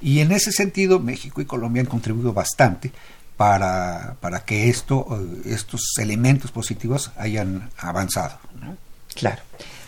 [0.00, 2.92] y en ese sentido México y Colombia han contribuido bastante
[3.36, 8.38] para, para que esto eh, estos elementos positivos hayan avanzado
[9.14, 9.42] claro.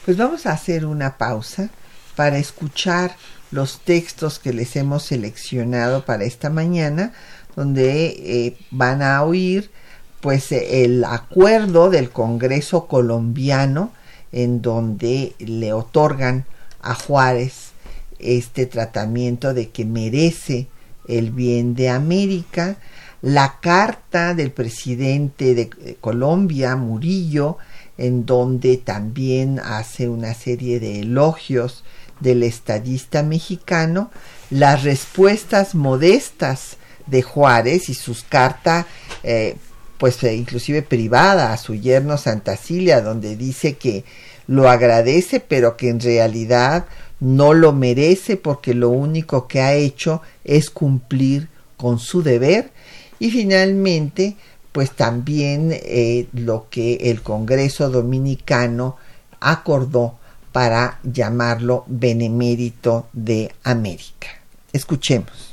[0.04, 1.68] Pues vamos a hacer una pausa
[2.16, 3.14] para escuchar
[3.50, 7.12] los textos que les hemos seleccionado para esta mañana
[7.54, 9.70] donde eh, van a oír
[10.20, 13.92] pues el acuerdo del Congreso colombiano
[14.32, 16.44] en donde le otorgan
[16.80, 17.70] a Juárez
[18.18, 20.66] este tratamiento de que merece
[21.06, 22.76] el bien de América,
[23.22, 27.58] la carta del presidente de Colombia, Murillo,
[27.96, 31.84] en donde también hace una serie de elogios
[32.20, 34.10] del estadista mexicano,
[34.50, 36.76] las respuestas modestas
[37.06, 38.86] de Juárez y sus cartas
[39.22, 39.56] eh,
[39.98, 44.04] pues eh, inclusive privada a su yerno Santa Cilia, donde dice que
[44.46, 46.86] lo agradece, pero que en realidad
[47.20, 52.70] no lo merece porque lo único que ha hecho es cumplir con su deber.
[53.18, 54.36] Y finalmente,
[54.72, 58.96] pues también eh, lo que el Congreso Dominicano
[59.40, 60.18] acordó
[60.52, 64.28] para llamarlo Benemérito de América.
[64.72, 65.47] Escuchemos.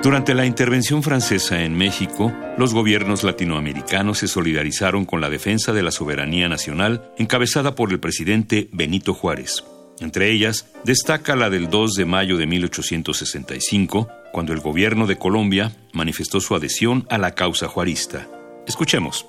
[0.00, 5.82] Durante la intervención francesa en México, los gobiernos latinoamericanos se solidarizaron con la defensa de
[5.82, 9.64] la soberanía nacional encabezada por el presidente Benito Juárez.
[9.98, 15.76] Entre ellas, destaca la del 2 de mayo de 1865, cuando el gobierno de Colombia
[15.92, 18.28] manifestó su adhesión a la causa juarista.
[18.68, 19.26] Escuchemos.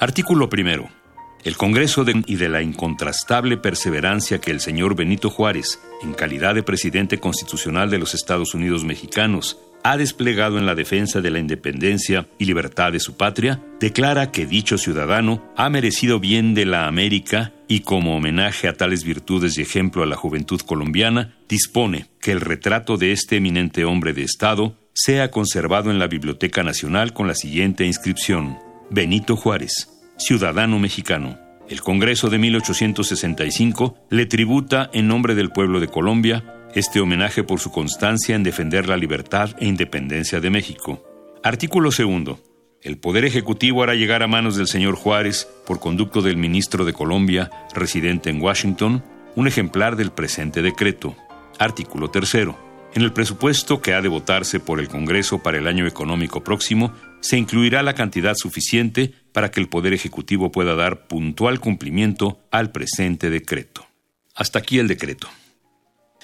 [0.00, 0.88] Artículo primero.
[1.44, 6.54] El Congreso de, y de la incontrastable perseverancia que el señor Benito Juárez, en calidad
[6.54, 11.38] de presidente constitucional de los Estados Unidos mexicanos, ha desplegado en la defensa de la
[11.38, 16.88] independencia y libertad de su patria, declara que dicho ciudadano ha merecido bien de la
[16.88, 22.32] América y como homenaje a tales virtudes y ejemplo a la juventud colombiana, dispone que
[22.32, 27.28] el retrato de este eminente hombre de Estado sea conservado en la Biblioteca Nacional con
[27.28, 28.58] la siguiente inscripción.
[28.90, 31.38] Benito Juárez, ciudadano mexicano.
[31.68, 37.58] El Congreso de 1865 le tributa en nombre del pueblo de Colombia este homenaje por
[37.58, 41.02] su constancia en defender la libertad e independencia de México.
[41.42, 42.38] Artículo segundo.
[42.82, 46.92] El Poder Ejecutivo hará llegar a manos del señor Juárez, por conducto del ministro de
[46.92, 49.02] Colombia, residente en Washington,
[49.36, 51.16] un ejemplar del presente decreto.
[51.58, 52.58] Artículo tercero.
[52.92, 56.92] En el presupuesto que ha de votarse por el Congreso para el año económico próximo,
[57.20, 62.70] se incluirá la cantidad suficiente para que el Poder Ejecutivo pueda dar puntual cumplimiento al
[62.70, 63.86] presente decreto.
[64.34, 65.28] Hasta aquí el decreto.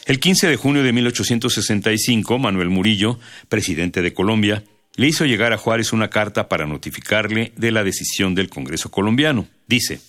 [0.04, 4.64] El 15 de junio de 1865, Manuel Murillo, presidente de Colombia,
[4.96, 9.46] le hizo llegar a Juárez una carta para notificarle de la decisión del Congreso colombiano.
[9.68, 10.00] Dice,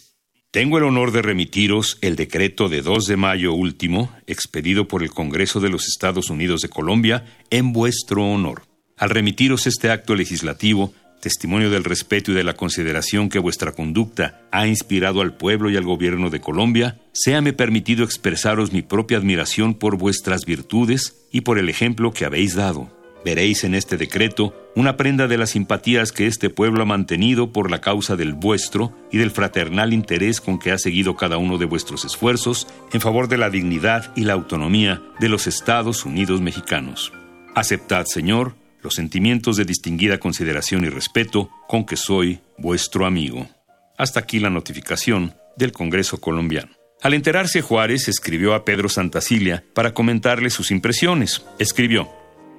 [0.49, 5.11] tengo el honor de remitiros el decreto de 2 de mayo último, expedido por el
[5.11, 8.63] Congreso de los Estados Unidos de Colombia, en vuestro honor.
[8.97, 14.41] Al remitiros este acto legislativo, testimonio del respeto y de la consideración que vuestra conducta
[14.51, 19.73] ha inspirado al pueblo y al gobierno de Colombia, séame permitido expresaros mi propia admiración
[19.73, 22.91] por vuestras virtudes y por el ejemplo que habéis dado.
[23.23, 27.71] Veréis en este decreto una prenda de las simpatías que este pueblo ha mantenido por
[27.71, 31.63] la causa del vuestro y del fraternal interés con que ha seguido cada uno de
[31.63, 37.13] vuestros esfuerzos en favor de la dignidad y la autonomía de los Estados Unidos mexicanos.
[37.55, 43.47] Aceptad, Señor, los sentimientos de distinguida consideración y respeto con que soy vuestro amigo.
[43.97, 46.71] Hasta aquí la notificación del Congreso colombiano.
[47.01, 51.43] Al enterarse Juárez escribió a Pedro Santacilia para comentarle sus impresiones.
[51.59, 52.09] Escribió,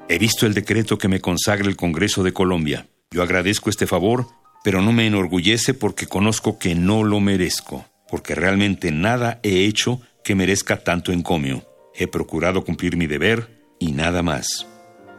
[0.08, 2.86] He visto el decreto que me consagra el Congreso de Colombia.
[3.10, 4.28] Yo agradezco este favor,
[4.62, 10.02] pero no me enorgullece porque conozco que no lo merezco, porque realmente nada he hecho
[10.22, 11.64] que merezca tanto encomio.
[11.94, 14.66] He procurado cumplir mi deber y nada más.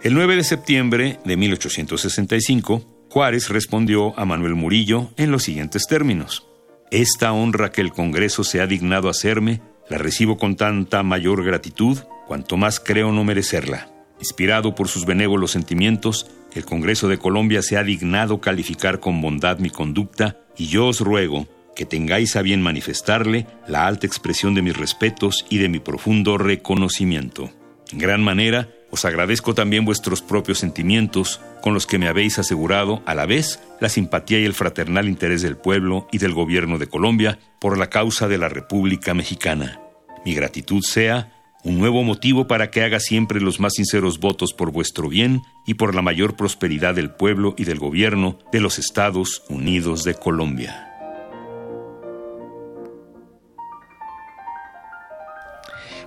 [0.05, 6.45] El 9 de septiembre de 1865, Juárez respondió a Manuel Murillo en los siguientes términos.
[6.91, 11.97] Esta honra que el Congreso se ha dignado hacerme, la recibo con tanta mayor gratitud,
[12.27, 13.89] cuanto más creo no merecerla.
[14.19, 19.57] Inspirado por sus benévolos sentimientos, el Congreso de Colombia se ha dignado calificar con bondad
[19.57, 24.61] mi conducta y yo os ruego que tengáis a bien manifestarle la alta expresión de
[24.61, 27.49] mis respetos y de mi profundo reconocimiento.
[27.91, 33.03] En gran manera, os agradezco también vuestros propios sentimientos, con los que me habéis asegurado
[33.05, 36.87] a la vez la simpatía y el fraternal interés del pueblo y del gobierno de
[36.87, 39.81] Colombia por la causa de la República Mexicana.
[40.23, 41.33] Mi gratitud sea
[41.65, 45.73] un nuevo motivo para que haga siempre los más sinceros votos por vuestro bien y
[45.73, 50.89] por la mayor prosperidad del pueblo y del gobierno de los Estados Unidos de Colombia.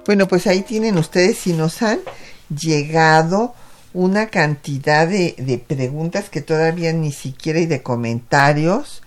[0.07, 2.01] Bueno, pues ahí tienen ustedes si nos han
[2.49, 3.55] llegado
[3.95, 9.03] una cantidad de, de preguntas que todavía ni siquiera hay de comentarios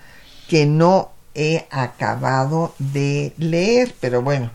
[0.47, 4.51] que no he acabado de leer, pero bueno,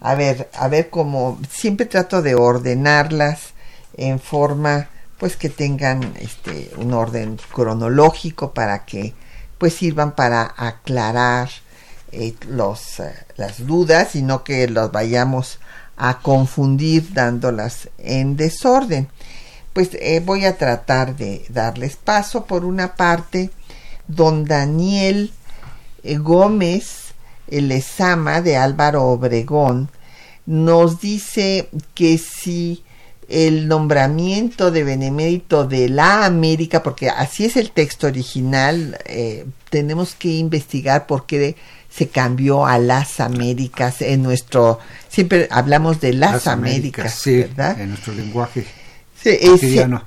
[0.00, 3.54] a ver, a ver cómo siempre trato de ordenarlas
[3.96, 9.14] en forma pues que tengan este un orden cronológico para que
[9.58, 11.48] pues sirvan para aclarar
[12.12, 15.58] eh, los, eh, las dudas y no que los vayamos
[15.96, 19.08] a confundir dándolas en desorden.
[19.72, 22.44] Pues eh, voy a tratar de darles paso.
[22.44, 23.50] Por una parte,
[24.06, 25.32] don Daniel
[26.02, 27.04] eh, Gómez
[27.48, 29.90] el Esama de Álvaro Obregón
[30.46, 32.82] nos dice que si
[33.28, 40.14] el nombramiento de benemérito de la América, porque así es el texto original, eh, tenemos
[40.14, 41.56] que investigar por qué
[41.94, 47.80] se cambió a las Américas en nuestro siempre hablamos de las, Américas, ¿verdad?
[47.80, 48.66] En nuestro lenguaje.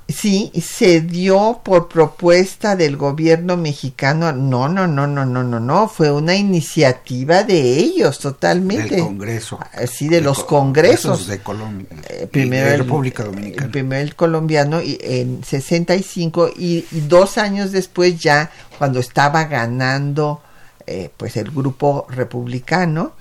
[0.08, 4.32] Sí, se dio por propuesta del gobierno mexicano.
[4.32, 5.88] No, no, no, no, no, no, no.
[5.88, 8.94] Fue una iniciativa de ellos totalmente.
[8.94, 9.58] Del Congreso.
[9.90, 11.26] Sí, de, los congresos.
[11.26, 11.88] De Colombia.
[12.08, 13.64] Eh, primero el, República Dominicana.
[13.64, 19.46] El, primero el colombiano y, en 65 y, y dos años después ya, cuando estaba
[19.46, 20.42] ganando
[20.90, 23.12] eh, pues el grupo republicano,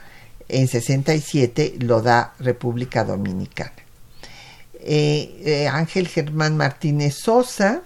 [0.47, 3.73] en 67 lo da República Dominicana.
[4.79, 7.81] Eh, eh, Ángel Germán Martínez Sosa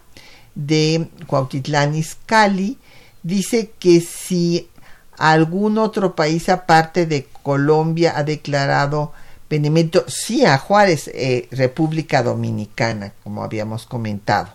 [0.54, 2.78] de Cuautitlán Izcalli
[3.24, 4.70] dice que si
[5.18, 9.14] algún otro país aparte de Colombia ha declarado
[9.50, 11.10] benemérito, sí a Juárez,
[11.50, 14.50] República Dominicana, como habíamos comentado.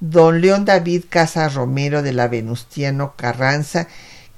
[0.00, 3.88] Don León David Casa Romero de la Venustiano Carranza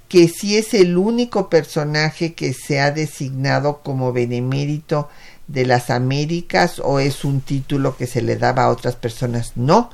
[0.08, 5.08] que si es el único personaje que se ha designado como benemérito
[5.46, 9.52] de las Américas o es un título que se le daba a otras personas.
[9.56, 9.90] No,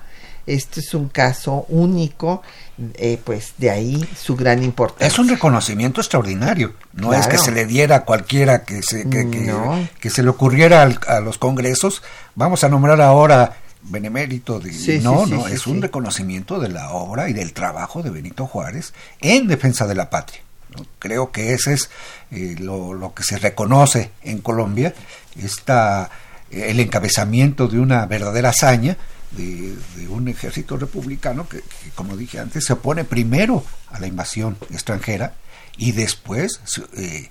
[0.47, 2.43] este es un caso único,
[2.95, 5.07] eh, pues de ahí su gran importancia.
[5.07, 9.29] Es un reconocimiento extraordinario, no es que se le diera a cualquiera que se, que,
[10.01, 12.03] que, se le ocurriera a los congresos.
[12.35, 17.33] Vamos a nombrar ahora benemérito de no no es un reconocimiento de la obra y
[17.33, 20.41] del trabajo de Benito Juárez en defensa de la patria
[20.99, 21.91] creo que ese es
[22.31, 24.95] eh, lo, que se reconoce en Colombia
[25.37, 26.11] está
[26.51, 28.97] eh, el encabezamiento de una verdadera hazaña
[29.33, 29.75] de,
[30.09, 31.63] un ejército republicano que,
[31.95, 35.35] como dije antes se opone primero a la invasión extranjera
[35.77, 36.61] y después
[36.97, 37.29] eh,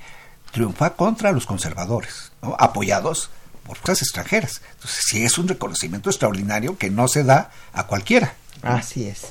[0.51, 3.29] triunfa contra los conservadores apoyados
[3.65, 4.61] por fuerzas extranjeras.
[4.73, 8.35] Entonces, sí es un reconocimiento extraordinario que no se da a cualquiera.
[8.61, 9.21] Así es.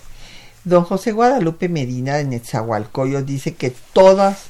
[0.64, 4.44] Don José Guadalupe Medina de Netzahualcoyo dice que todas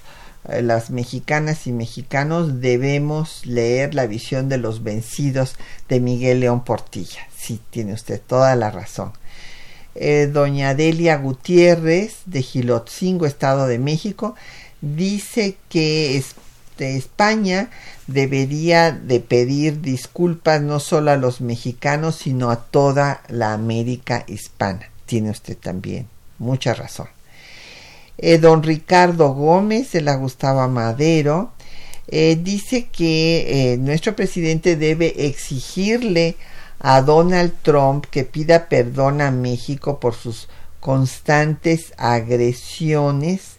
[0.48, 5.56] eh, las mexicanas y mexicanos debemos leer la visión de los vencidos
[5.88, 7.20] de Miguel León Portilla.
[7.36, 9.12] Sí, tiene usted toda la razón.
[9.94, 14.34] Eh, doña Delia Gutiérrez de Gilotzingo, Estado de México,
[14.80, 16.16] dice que
[16.72, 17.68] este, España
[18.06, 24.90] debería de pedir disculpas no solo a los mexicanos, sino a toda la América hispana.
[25.04, 26.08] Tiene usted también
[26.38, 27.08] mucha razón.
[28.16, 31.52] Eh, don Ricardo Gómez de la Gustavo Madero
[32.08, 36.36] eh, dice que eh, nuestro presidente debe exigirle
[36.78, 40.48] a Donald Trump que pida perdón a México por sus
[40.80, 43.58] constantes agresiones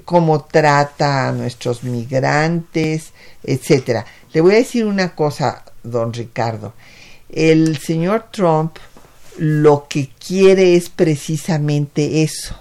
[0.00, 3.12] cómo trata a nuestros migrantes,
[3.42, 4.06] etcétera.
[4.32, 6.72] Le voy a decir una cosa, don Ricardo.
[7.28, 8.78] El señor Trump
[9.38, 12.58] lo que quiere es precisamente eso.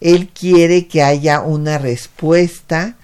[0.00, 2.96] Él quiere que haya una respuesta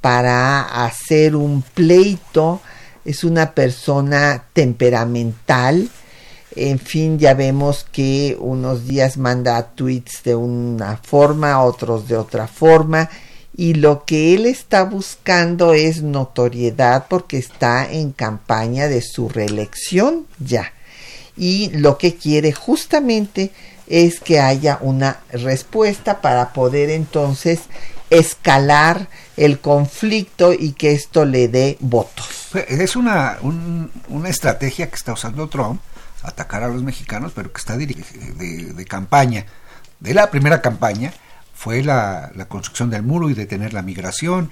[0.00, 2.60] para hacer un pleito.
[3.04, 5.90] Es una persona temperamental,
[6.56, 12.46] en fin, ya vemos que unos días manda tweets de una forma, otros de otra
[12.46, 13.10] forma,
[13.56, 20.26] y lo que él está buscando es notoriedad porque está en campaña de su reelección
[20.38, 20.72] ya.
[21.36, 23.50] y lo que quiere justamente
[23.86, 27.60] es que haya una respuesta para poder entonces
[28.10, 32.48] escalar el conflicto y que esto le dé votos.
[32.68, 33.38] Es una,
[34.08, 35.80] una estrategia que está usando Trump,
[36.24, 39.46] atacar a los mexicanos, pero que está de, de campaña.
[40.00, 41.12] De la primera campaña
[41.54, 44.50] fue la, construcción del muro y detener la migración,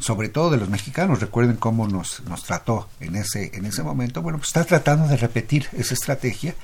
[0.00, 1.20] sobre todo de los mexicanos.
[1.20, 4.22] Recuerden cómo nos, nos trató en ese, en ese momento.
[4.22, 6.54] Bueno, pues está tratando de repetir esa estrategia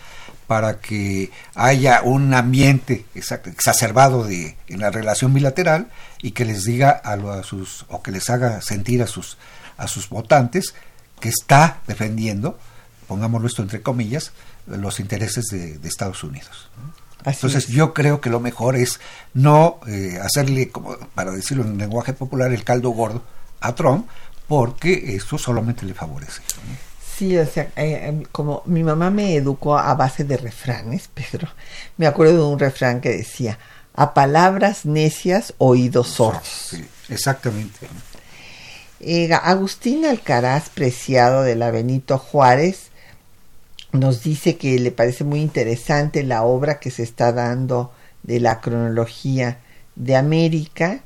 [0.46, 5.90] para que haya un ambiente exacerbado de, en la relación bilateral
[6.22, 9.36] y que les diga a, sus o que les haga sentir a sus
[9.76, 10.74] a sus votantes
[11.20, 12.58] que está defendiendo,
[13.10, 14.30] pongámoslo esto entre comillas,
[14.68, 16.70] los intereses de, Estados Unidos.
[17.24, 19.00] Entonces yo creo que lo mejor es
[19.34, 23.24] no eh, hacerle, como para decirlo en lenguaje popular, el caldo gordo
[23.60, 24.06] a Trump,
[24.46, 26.40] porque eso solamente le favorece.
[27.16, 31.48] Sí, o sea, eh, em, como mi mamá me educó a base de refranes, Pedro,
[31.96, 33.58] me acuerdo de un refrán que decía,
[33.92, 36.68] a palabras necias, oídos sordos.
[36.70, 37.88] Sí, exactamente.
[39.00, 42.89] Eh, Agustín Alcaraz, preciado de la Benito Juárez,
[43.92, 48.60] nos dice que le parece muy interesante la obra que se está dando de la
[48.60, 49.58] cronología
[49.96, 51.00] de América,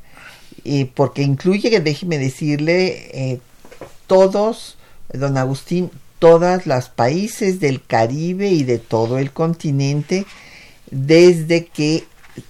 [0.64, 3.41] eh, porque incluye, déjeme decirle,
[4.07, 4.76] todos,
[5.12, 10.26] don Agustín, todos los países del Caribe y de todo el continente
[10.91, 12.05] desde que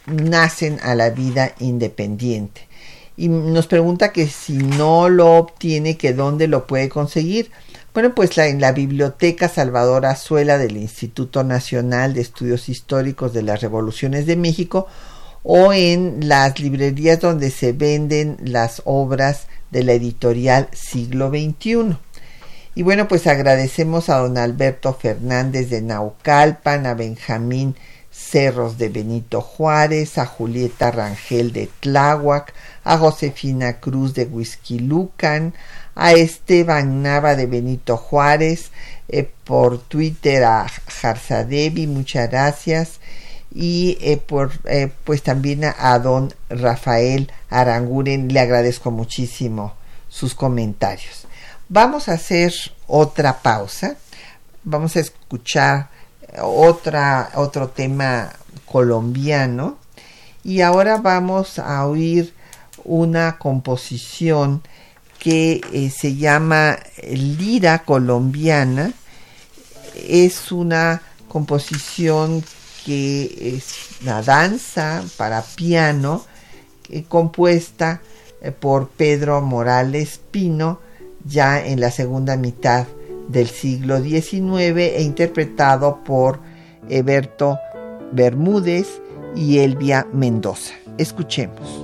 [0.06, 2.68] nacen a la vida independiente.
[3.16, 7.50] Y nos pregunta que si no lo obtiene, que dónde lo puede conseguir.
[7.94, 13.60] Bueno, pues en la Biblioteca Salvador Azuela del Instituto Nacional de Estudios Históricos de las
[13.60, 14.88] Revoluciones de México
[15.44, 21.96] o en las librerías donde se venden las obras de la editorial Siglo XXI.
[22.74, 27.76] Y bueno, pues agradecemos a don Alberto Fernández de Naucalpan, a Benjamín
[28.10, 35.54] Cerros de Benito Juárez, a Julieta Rangel de Tláhuac, a Josefina Cruz de Huizquilucan,
[35.94, 38.70] a Esteban Nava de Benito Juárez,
[39.08, 43.00] eh, por Twitter a Jarzadevi, muchas gracias,
[43.52, 49.74] y eh, por, eh, pues también a don Rafael Aranguren, le agradezco muchísimo
[50.08, 51.26] sus comentarios.
[51.68, 52.52] Vamos a hacer
[52.86, 53.96] otra pausa.
[54.64, 55.88] Vamos a escuchar
[56.42, 58.32] otra, otro tema
[58.66, 59.78] colombiano.
[60.42, 62.34] Y ahora vamos a oír
[62.84, 64.62] una composición
[65.24, 68.92] que eh, se llama Lira Colombiana.
[70.06, 72.44] Es una composición
[72.84, 76.22] que es una danza para piano
[76.90, 78.02] eh, compuesta
[78.42, 80.80] eh, por Pedro Morales Pino
[81.24, 82.86] ya en la segunda mitad
[83.28, 86.38] del siglo XIX e interpretado por
[86.90, 87.58] Eberto
[88.12, 89.00] Bermúdez
[89.34, 90.74] y Elvia Mendoza.
[90.98, 91.82] Escuchemos.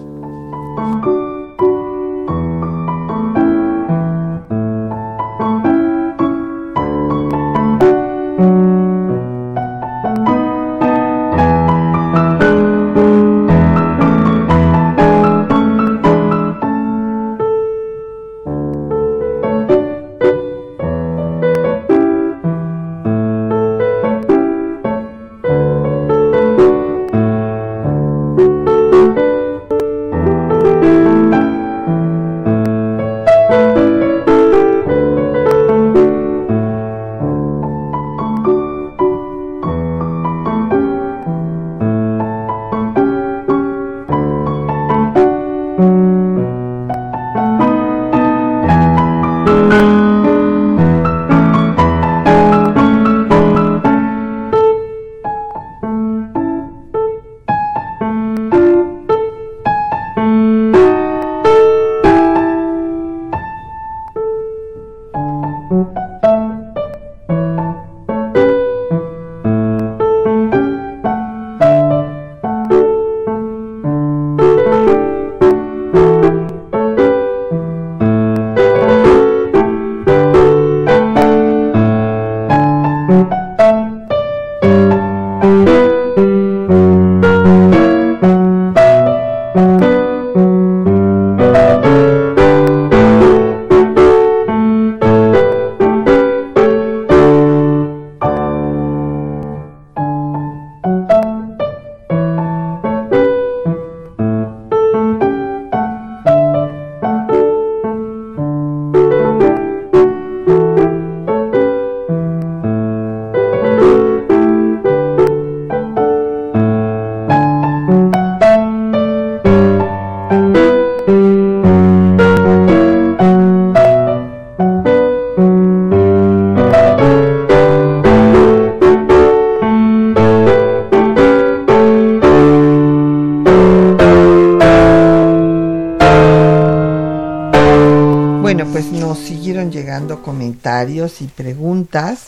[140.60, 142.26] Comentarios y preguntas.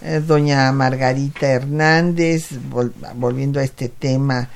[0.00, 2.48] Eh, doña Margarita Hernández,
[3.14, 4.48] volviendo a este tema,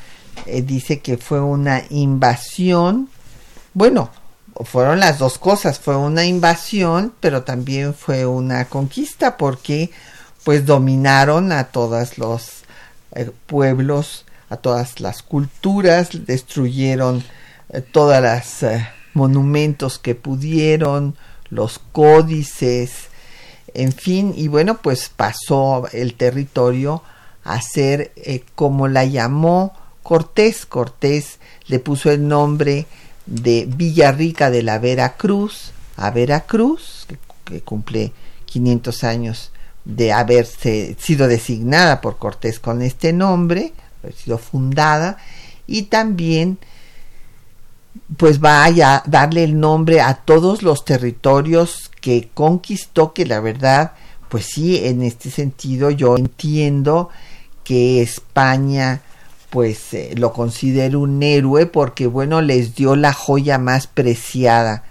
[0.46, 3.10] eh, dice que fue una invasión.
[3.74, 4.10] Bueno,
[4.64, 9.90] fueron las dos cosas, fue una invasión, pero también fue una conquista porque
[10.42, 12.62] pues dominaron a todos los
[13.14, 17.22] eh, pueblos, a todas las culturas, destruyeron
[17.92, 18.64] todas las
[19.14, 21.14] monumentos que pudieron,
[21.50, 23.09] los códices,
[23.74, 27.02] en fin, y bueno, pues pasó el territorio
[27.44, 30.66] a ser eh, como la llamó Cortés.
[30.66, 32.86] Cortés le puso el nombre
[33.26, 38.12] de Villarrica de la Veracruz a Veracruz, que, que cumple
[38.46, 39.52] 500 años
[39.84, 45.18] de haberse sido designada por Cortés con este nombre, haber sido fundada,
[45.66, 46.58] y también
[48.16, 53.92] pues vaya a darle el nombre a todos los territorios que conquistó, que la verdad,
[54.28, 57.10] pues sí, en este sentido yo entiendo
[57.64, 59.02] que España
[59.50, 64.84] pues eh, lo considero un héroe porque bueno, les dio la joya más preciada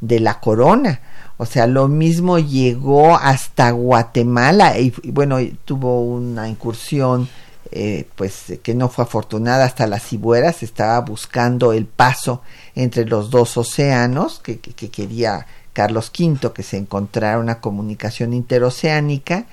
[0.00, 1.00] de la corona.
[1.36, 7.28] O sea, lo mismo llegó hasta Guatemala y, bueno, tuvo una incursión
[7.72, 12.42] eh, pues que no fue afortunada hasta las cibueras, estaba buscando el paso
[12.76, 15.44] entre los dos océanos, que, quería
[15.74, 19.44] Carlos V que se encontrara una comunicación interoceánica,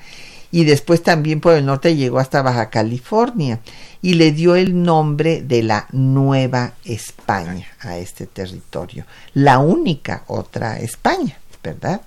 [0.51, 3.59] y después también por el norte llegó hasta Baja California
[4.01, 10.79] y le dio el nombre de la Nueva España a este territorio, la única otra
[10.79, 12.01] España, ¿verdad?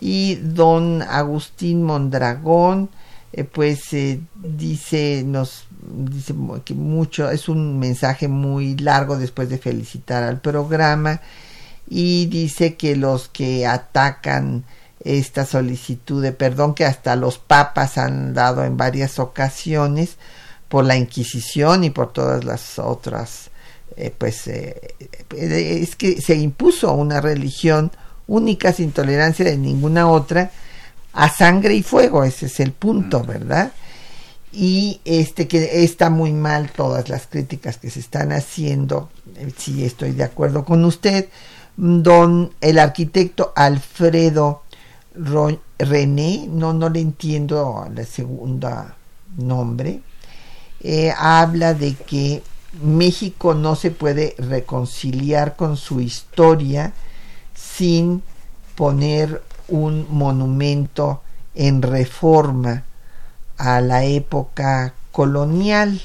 [0.00, 2.90] Y don Agustín Mondragón,
[3.32, 6.34] eh, pues eh, dice, nos dice
[6.64, 11.20] que mucho, es un mensaje muy largo después de felicitar al programa
[11.88, 14.64] y dice que los que atacan
[15.04, 20.16] esta solicitud de perdón que hasta los papas han dado en varias ocasiones
[20.68, 23.50] por la Inquisición y por todas las otras,
[23.96, 27.90] eh, pues es que se impuso una religión
[28.26, 30.50] única sin tolerancia de ninguna otra
[31.14, 33.72] a sangre y fuego, ese es el punto, ¿verdad?
[34.52, 39.84] Y este que está muy mal todas las críticas que se están haciendo, eh, sí
[39.84, 41.28] estoy de acuerdo con usted,
[41.78, 44.62] don el arquitecto Alfredo
[45.78, 48.96] René, no, no le entiendo la segunda
[49.36, 50.00] nombre,
[50.80, 52.42] eh, habla de que
[52.82, 56.92] México no se puede reconciliar con su historia
[57.54, 58.24] sin
[58.74, 61.22] poner un monumento
[61.54, 62.82] en reforma
[63.56, 66.00] a la época colonial.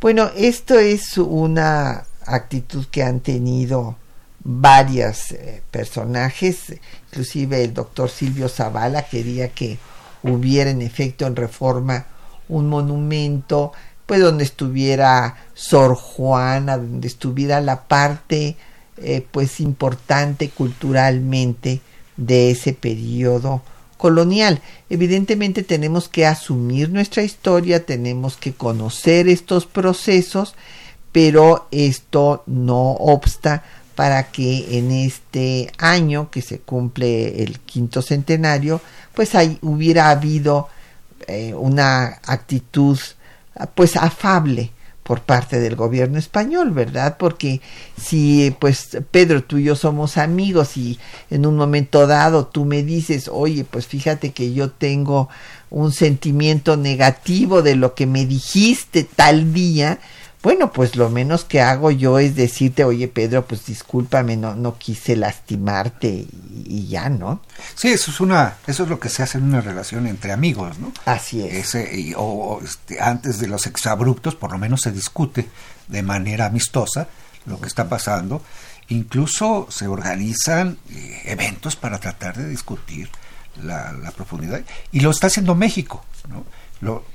[0.00, 3.96] Bueno, esto es una actitud que han tenido
[4.42, 6.74] varios eh, personajes,
[7.10, 9.78] inclusive el doctor Silvio Zavala quería que
[10.22, 12.06] hubiera en efecto en reforma
[12.48, 13.72] un monumento,
[14.06, 18.56] pues donde estuviera Sor Juana, donde estuviera la parte
[18.96, 21.80] eh, pues importante culturalmente
[22.16, 23.62] de ese periodo
[23.96, 24.60] colonial.
[24.88, 30.54] Evidentemente tenemos que asumir nuestra historia, tenemos que conocer estos procesos,
[31.12, 33.62] pero esto no obsta
[34.00, 38.80] para que en este año que se cumple el quinto centenario,
[39.12, 40.68] pues ahí hubiera habido
[41.26, 42.98] eh, una actitud
[43.74, 44.70] pues afable
[45.02, 47.18] por parte del gobierno español, ¿verdad?
[47.18, 47.60] Porque
[48.00, 50.98] si pues Pedro, tú y yo somos amigos y
[51.28, 55.28] en un momento dado tú me dices, oye, pues fíjate que yo tengo
[55.68, 59.98] un sentimiento negativo de lo que me dijiste tal día,
[60.42, 64.78] bueno, pues lo menos que hago yo es decirte, oye Pedro, pues discúlpame, no, no
[64.78, 66.26] quise lastimarte
[66.64, 67.42] y, ya, ¿no?
[67.74, 70.78] Sí, eso es una, eso es lo que se hace en una relación entre amigos,
[70.78, 70.92] ¿no?
[71.04, 71.74] Así es.
[71.74, 75.46] Ese, o, este, antes de los exabruptos, por lo menos se discute
[75.88, 77.08] de manera amistosa
[77.44, 78.42] lo que está pasando.
[78.88, 83.10] Incluso se organizan eh, eventos para tratar de discutir
[83.62, 84.62] la, la profundidad.
[84.90, 86.44] Y lo está haciendo México, ¿no?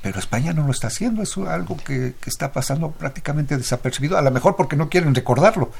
[0.01, 4.31] Pero España no lo está haciendo, es algo que, está pasando prácticamente desapercibido, a lo
[4.31, 5.71] mejor porque no quieren recordarlo,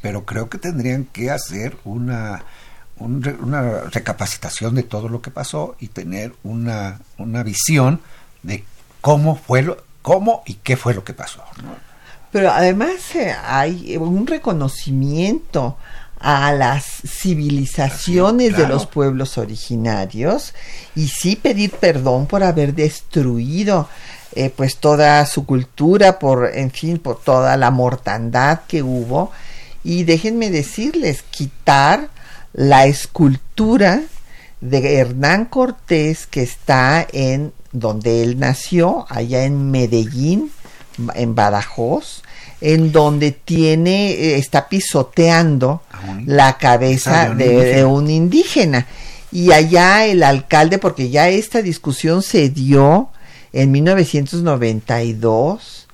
[0.00, 2.44] pero creo que tendrían que hacer una,
[2.98, 8.00] una recapacitación de todo lo que pasó y tener una, una visión
[8.42, 8.64] de
[9.00, 11.42] cómo fue lo, cómo y qué fue lo que pasó.
[12.30, 15.76] Pero además eh, hay un reconocimiento
[16.20, 20.54] a las civilizaciones de los pueblos originarios
[20.94, 23.88] y sí pedir perdón por haber destruido
[24.34, 29.30] eh, pues toda su cultura por en fin por toda la mortandad que hubo.
[29.82, 32.08] Y déjenme decirles quitar
[32.54, 34.02] la escultura escultura
[34.60, 40.50] de Hernán Cortés que está en donde él nació, allá en Medellín,
[41.14, 42.24] en Badajoz,
[42.60, 45.82] en donde tiene, eh, está pisoteando
[46.26, 48.86] la cabeza de, un indígena.
[49.30, 53.10] Y allá el alcalde, porque ya esta discusión se dio
[53.52, 55.88] en 1992,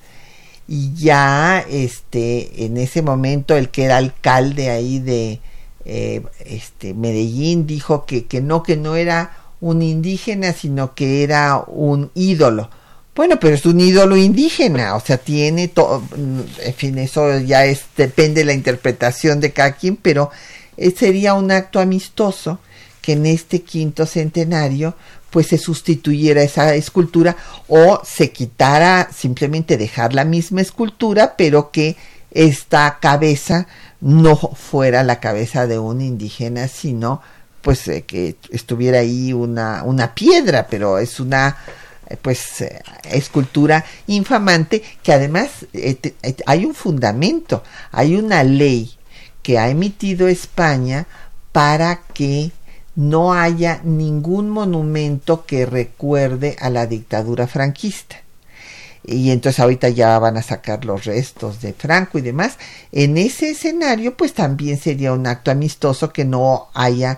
[0.67, 5.41] y ya este, en ese momento el que era alcalde ahí de
[5.83, 11.61] eh, este, Medellín dijo que, que no, que no era un indígena, sino que era
[11.67, 12.69] un ídolo
[13.15, 17.83] bueno, pero es un ídolo indígena, o sea, tiene todo, en fin, eso ya es,
[17.97, 20.31] depende de la interpretación de cada quien, pero
[20.77, 22.59] eh, sería un acto amistoso
[23.01, 24.95] que en este quinto centenario
[25.29, 27.35] pues se sustituyera esa escultura
[27.67, 31.95] o se quitara simplemente dejar la misma escultura, pero que
[32.31, 33.67] esta cabeza
[33.99, 37.21] no fuera la cabeza de un indígena, sino
[37.61, 41.57] pues eh, que estuviera ahí una, una piedra, pero es una
[42.21, 45.97] pues eh, escultura infamante que además eh,
[46.45, 48.91] hay un fundamento, hay una ley
[49.41, 51.07] que ha emitido España
[51.51, 52.51] para que
[52.95, 58.17] no haya ningún monumento que recuerde a la dictadura franquista.
[59.03, 62.57] Y entonces ahorita ya van a sacar los restos de Franco y demás.
[62.91, 67.17] En ese escenario, pues también sería un acto amistoso que no haya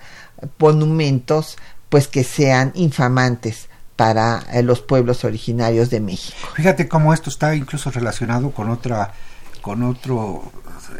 [0.59, 1.57] monumentos
[1.89, 6.37] pues que sean infamantes para eh, los pueblos originarios de México.
[6.55, 9.13] Fíjate cómo esto está incluso relacionado con otra
[9.61, 10.51] con otro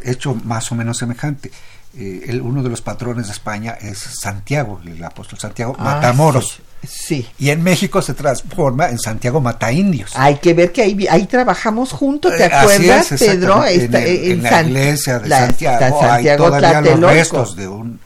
[0.04, 1.50] hecho más o menos semejante.
[1.96, 6.60] Eh, el, uno de los patrones de España es Santiago, el apóstol Santiago ah, Matamoros.
[6.86, 10.12] Sí, Y en México se transforma en Santiago Mataindios.
[10.16, 13.64] Hay que ver que ahí, ahí trabajamos juntos, ¿te eh, acuerdas, Pedro?
[13.64, 18.00] en, la iglesia de Santiago, hay todavía los restos de un,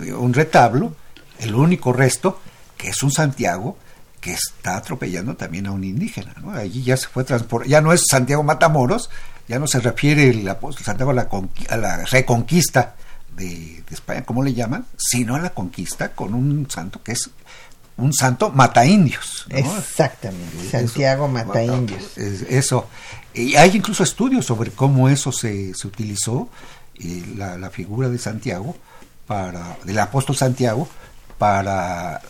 [0.00, 0.94] de un retablo,
[1.38, 2.40] el único resto,
[2.76, 3.78] que es un Santiago,
[4.24, 6.34] que está atropellando también a un indígena.
[6.40, 6.50] ¿no?
[6.50, 9.10] Allí ya se fue transportado, ya no es Santiago Matamoros,
[9.46, 11.28] ya no se refiere el apóstol Santiago a la,
[11.68, 12.94] a la reconquista
[13.36, 17.28] de, España, como le llaman, sino a la conquista con un santo que es
[17.98, 19.44] un santo mata indios.
[19.50, 22.16] Exactamente, Santiago mata indios.
[22.16, 22.88] Eso.
[23.34, 26.48] Y hay incluso estudios sobre cómo eso se, se utilizó,
[27.36, 28.74] la, la, figura de Santiago,
[29.26, 30.88] para del apóstol Santiago,
[31.36, 32.22] para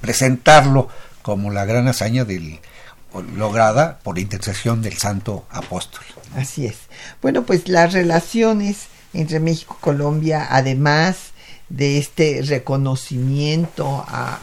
[0.00, 0.88] presentarlo
[1.22, 2.60] como la gran hazaña del,
[3.36, 6.02] lograda por intercesión del santo apóstol.
[6.36, 6.76] Así es.
[7.20, 11.32] Bueno, pues las relaciones entre México y Colombia, además
[11.68, 14.40] de este reconocimiento a,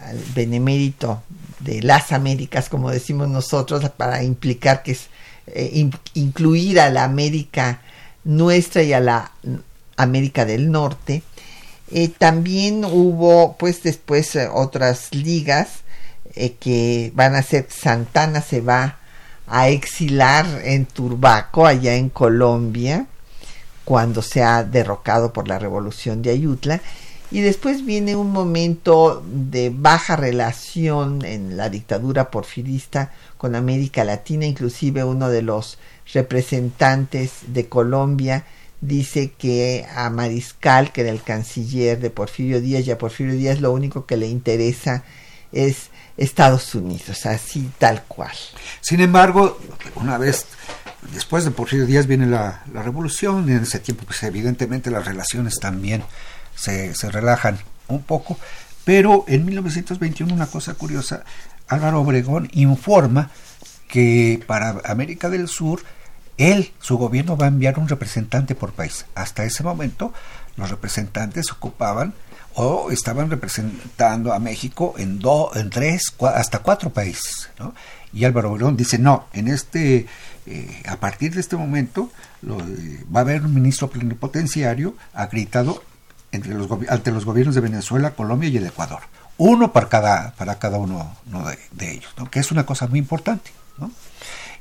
[0.00, 1.22] al benemérito
[1.60, 5.08] de las Américas, como decimos nosotros, para implicar que es
[5.46, 7.80] eh, incluir a la América
[8.24, 9.32] nuestra y a la
[9.96, 11.22] América del Norte,
[11.94, 15.82] eh, también hubo, pues después, eh, otras ligas
[16.34, 18.98] eh, que van a ser Santana se va
[19.46, 23.06] a exilar en Turbaco, allá en Colombia,
[23.84, 26.80] cuando se ha derrocado por la revolución de Ayutla.
[27.30, 34.46] Y después viene un momento de baja relación en la dictadura porfirista con América Latina,
[34.46, 35.78] inclusive uno de los
[36.12, 38.44] representantes de Colombia
[38.82, 43.60] dice que a Mariscal, que era el canciller de Porfirio Díaz, y a Porfirio Díaz
[43.60, 45.04] lo único que le interesa
[45.52, 48.32] es Estados Unidos, así tal cual.
[48.80, 49.58] Sin embargo,
[49.94, 50.46] una vez
[51.12, 55.58] después de Porfirio Díaz viene la, revolución y en ese tiempo pues evidentemente las relaciones
[55.60, 56.02] también
[56.54, 57.58] se, se relajan
[57.88, 58.36] un poco,
[58.84, 61.24] pero en 1921 una cosa curiosa,
[61.68, 63.30] Álvaro Obregón informa
[63.88, 65.82] que para América del Sur
[66.50, 69.06] él, su gobierno va a enviar un representante por país.
[69.14, 70.12] Hasta ese momento,
[70.56, 72.14] los representantes ocupaban
[72.54, 77.48] o estaban representando a México en, dos, en tres, hasta cuatro países.
[77.58, 77.74] ¿no?
[78.12, 80.06] Y Álvaro Obregón dice, no, en este,
[80.46, 82.10] eh, a partir de este momento
[82.42, 85.82] eh, va a haber un ministro plenipotenciario acreditado
[86.30, 89.00] entre los, ante los gobiernos de Venezuela, Colombia y el Ecuador.
[89.38, 91.14] Uno para cada, para cada uno,
[91.72, 93.50] de, ellos, que es una cosa muy importante.
[93.78, 93.90] ¿no?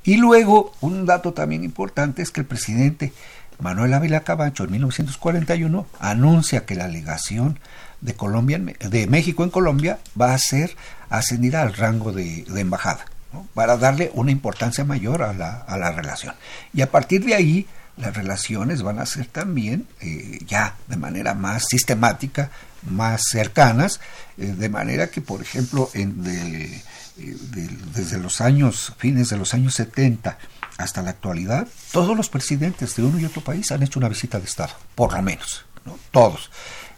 [0.04, 3.14] Y luego, un dato también importante es que el presidente
[3.60, 7.60] Manuel Ávila Camacho en 1941 anuncia que la legación
[8.02, 10.76] de, Colombia, de México en Colombia va a ser
[11.10, 13.06] ascendida al rango de, embajada,
[13.54, 16.34] para darle una importancia mayor a la, a la, relación.
[16.74, 21.36] Y a partir de ahí, las relaciones van a ser también eh, ya de manera
[21.36, 22.49] más sistemática,
[22.89, 23.99] más cercanas,
[24.38, 26.82] eh, de manera que, por ejemplo, en el
[27.93, 30.38] desde los años, fines de los años 70
[30.78, 34.39] hasta la actualidad, todos los presidentes de uno y otro país han hecho una visita
[34.39, 35.97] de Estado, por lo menos, ¿no?
[36.11, 36.49] todos.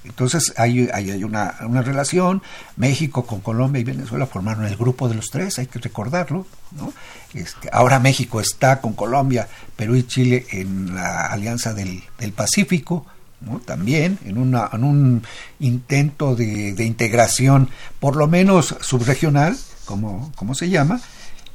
[0.05, 1.51] Entonces hay, hay, una,
[1.81, 2.41] relación,
[2.75, 6.45] México con Colombia y Venezuela formaron el grupo de los tres, hay que recordarlo.
[6.71, 6.93] ¿no?
[7.33, 12.03] Este, ahora México está con Colombia, Perú y Chile en la Alianza del,
[12.35, 13.05] Pacífico,
[13.41, 13.59] ¿no?
[13.59, 15.23] también en, una, en un
[15.59, 17.69] intento de, de, integración,
[18.01, 21.01] por lo menos subregional, como, como se llama,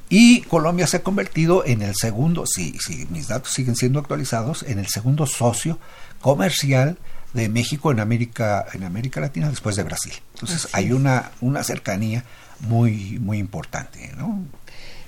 [0.09, 4.63] y Colombia se ha convertido en el segundo, si, si mis datos siguen siendo actualizados,
[4.63, 5.79] en el segundo socio
[6.21, 6.99] comercial
[7.35, 10.15] de México en América, en América Latina después de Brasil.
[10.35, 12.25] Entonces hay una, una cercanía
[12.61, 14.45] muy, muy importante, ¿no?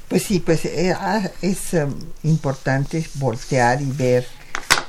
[0.08, 1.94] Pues sí, pues eh, ah, es um,
[2.24, 4.26] importante voltear y ver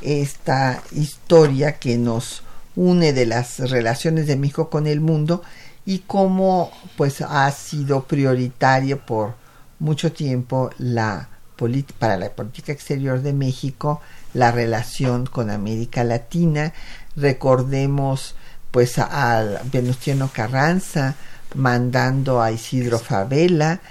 [0.01, 2.43] esta historia que nos
[2.75, 5.43] une de las relaciones de México con el mundo
[5.85, 9.35] y cómo pues ha sido prioritario por
[9.79, 11.27] mucho tiempo la
[11.99, 14.01] para la política exterior de México
[14.33, 16.73] la relación con América Latina.
[17.15, 18.35] Recordemos
[18.71, 21.15] pues al Venustiano Carranza
[21.53, 23.81] mandando a Isidro Favela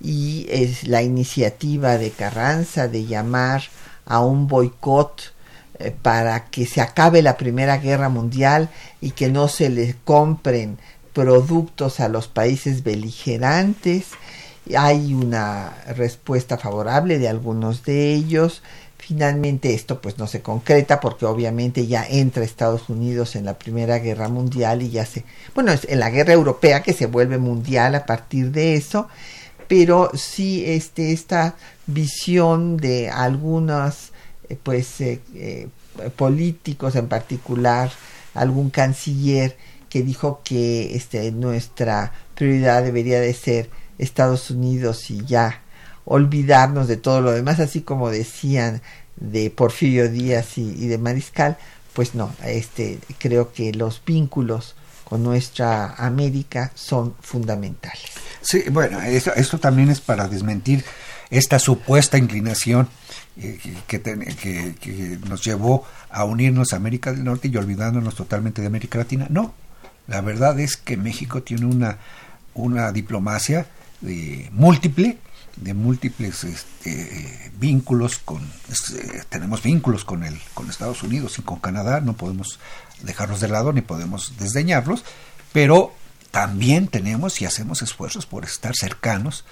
[0.00, 3.64] y es la iniciativa de Carranza de llamar
[4.06, 5.34] a un boicot
[5.78, 8.70] eh, para que se acabe la Primera Guerra Mundial
[9.00, 10.78] y que no se le compren
[11.12, 14.06] productos a los países beligerantes.
[14.76, 18.62] Hay una respuesta favorable de algunos de ellos.
[18.98, 23.98] Finalmente esto pues no se concreta porque obviamente ya entra Estados Unidos en la Primera
[23.98, 27.94] Guerra Mundial y ya se, bueno, es en la Guerra Europea que se vuelve mundial
[27.94, 29.08] a partir de eso,
[29.66, 31.56] pero sí este, esta
[31.86, 34.12] visión de algunos
[34.48, 35.68] eh, pues eh, eh,
[36.16, 37.90] políticos en particular,
[38.34, 39.56] algún canciller
[39.90, 43.68] que dijo que este, nuestra prioridad debería de ser
[43.98, 45.60] Estados Unidos y ya
[46.06, 48.80] olvidarnos de todo lo demás, así como decían
[49.16, 51.58] de Porfirio Díaz y, de Mariscal,
[51.92, 54.74] pues no, este, creo que los vínculos
[55.04, 58.10] con nuestra América son fundamentales.
[58.40, 60.84] Sí, bueno, esto, esto también es para desmentir
[61.30, 62.88] esta supuesta inclinación
[63.36, 68.60] eh, que, que, que, nos llevó a unirnos a América del Norte y olvidándonos totalmente
[68.60, 69.26] de América Latina.
[69.30, 69.54] No,
[70.10, 71.98] la verdad es que México tiene una,
[72.54, 73.66] una diplomacia
[74.00, 75.18] de eh, múltiple
[75.56, 78.40] de múltiples este, vínculos con
[78.70, 82.58] este, tenemos vínculos con el con Estados Unidos y con Canadá no podemos
[83.02, 85.04] dejarlos de lado ni podemos desdeñarlos
[85.52, 85.92] pero
[86.30, 89.44] también tenemos y hacemos esfuerzos por estar cercanos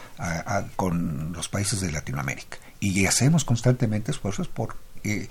[0.76, 2.58] con los países de Latinoamérica.
[2.78, 5.28] Y hacemos constantemente esfuerzos por eh,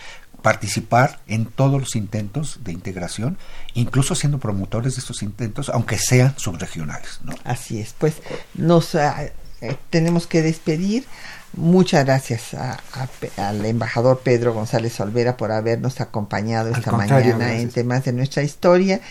[0.48, 3.38] participar en todos los intentos de integración,
[3.74, 7.20] incluso siendo promotores de estos intentos, aunque sean subregionales.
[7.26, 7.34] ¿no?
[7.44, 8.14] Así es, pues
[8.54, 9.26] nos ah,
[9.60, 11.06] eh, tenemos que despedir.
[11.52, 18.14] Muchas gracias al embajador Pedro González Olvera por habernos acompañado esta mañana en temas de
[18.14, 19.02] nuestra historia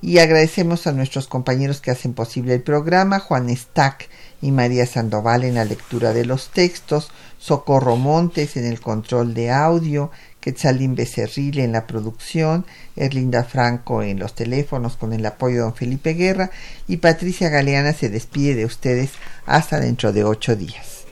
[0.00, 4.08] y agradecemos a nuestros compañeros que hacen posible el programa, Juan Stack
[4.40, 9.50] y María Sandoval en la lectura de los textos, Socorro Montes en el control de
[9.50, 10.10] audio,
[10.46, 15.74] Quetzalín Becerril en la producción, Erlinda Franco en los teléfonos con el apoyo de don
[15.74, 16.50] Felipe Guerra
[16.86, 19.10] y Patricia Galeana se despide de ustedes
[19.44, 21.04] hasta dentro de ocho días.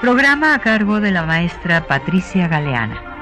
[0.00, 3.15] Programa a cargo de la maestra Patricia Galeana.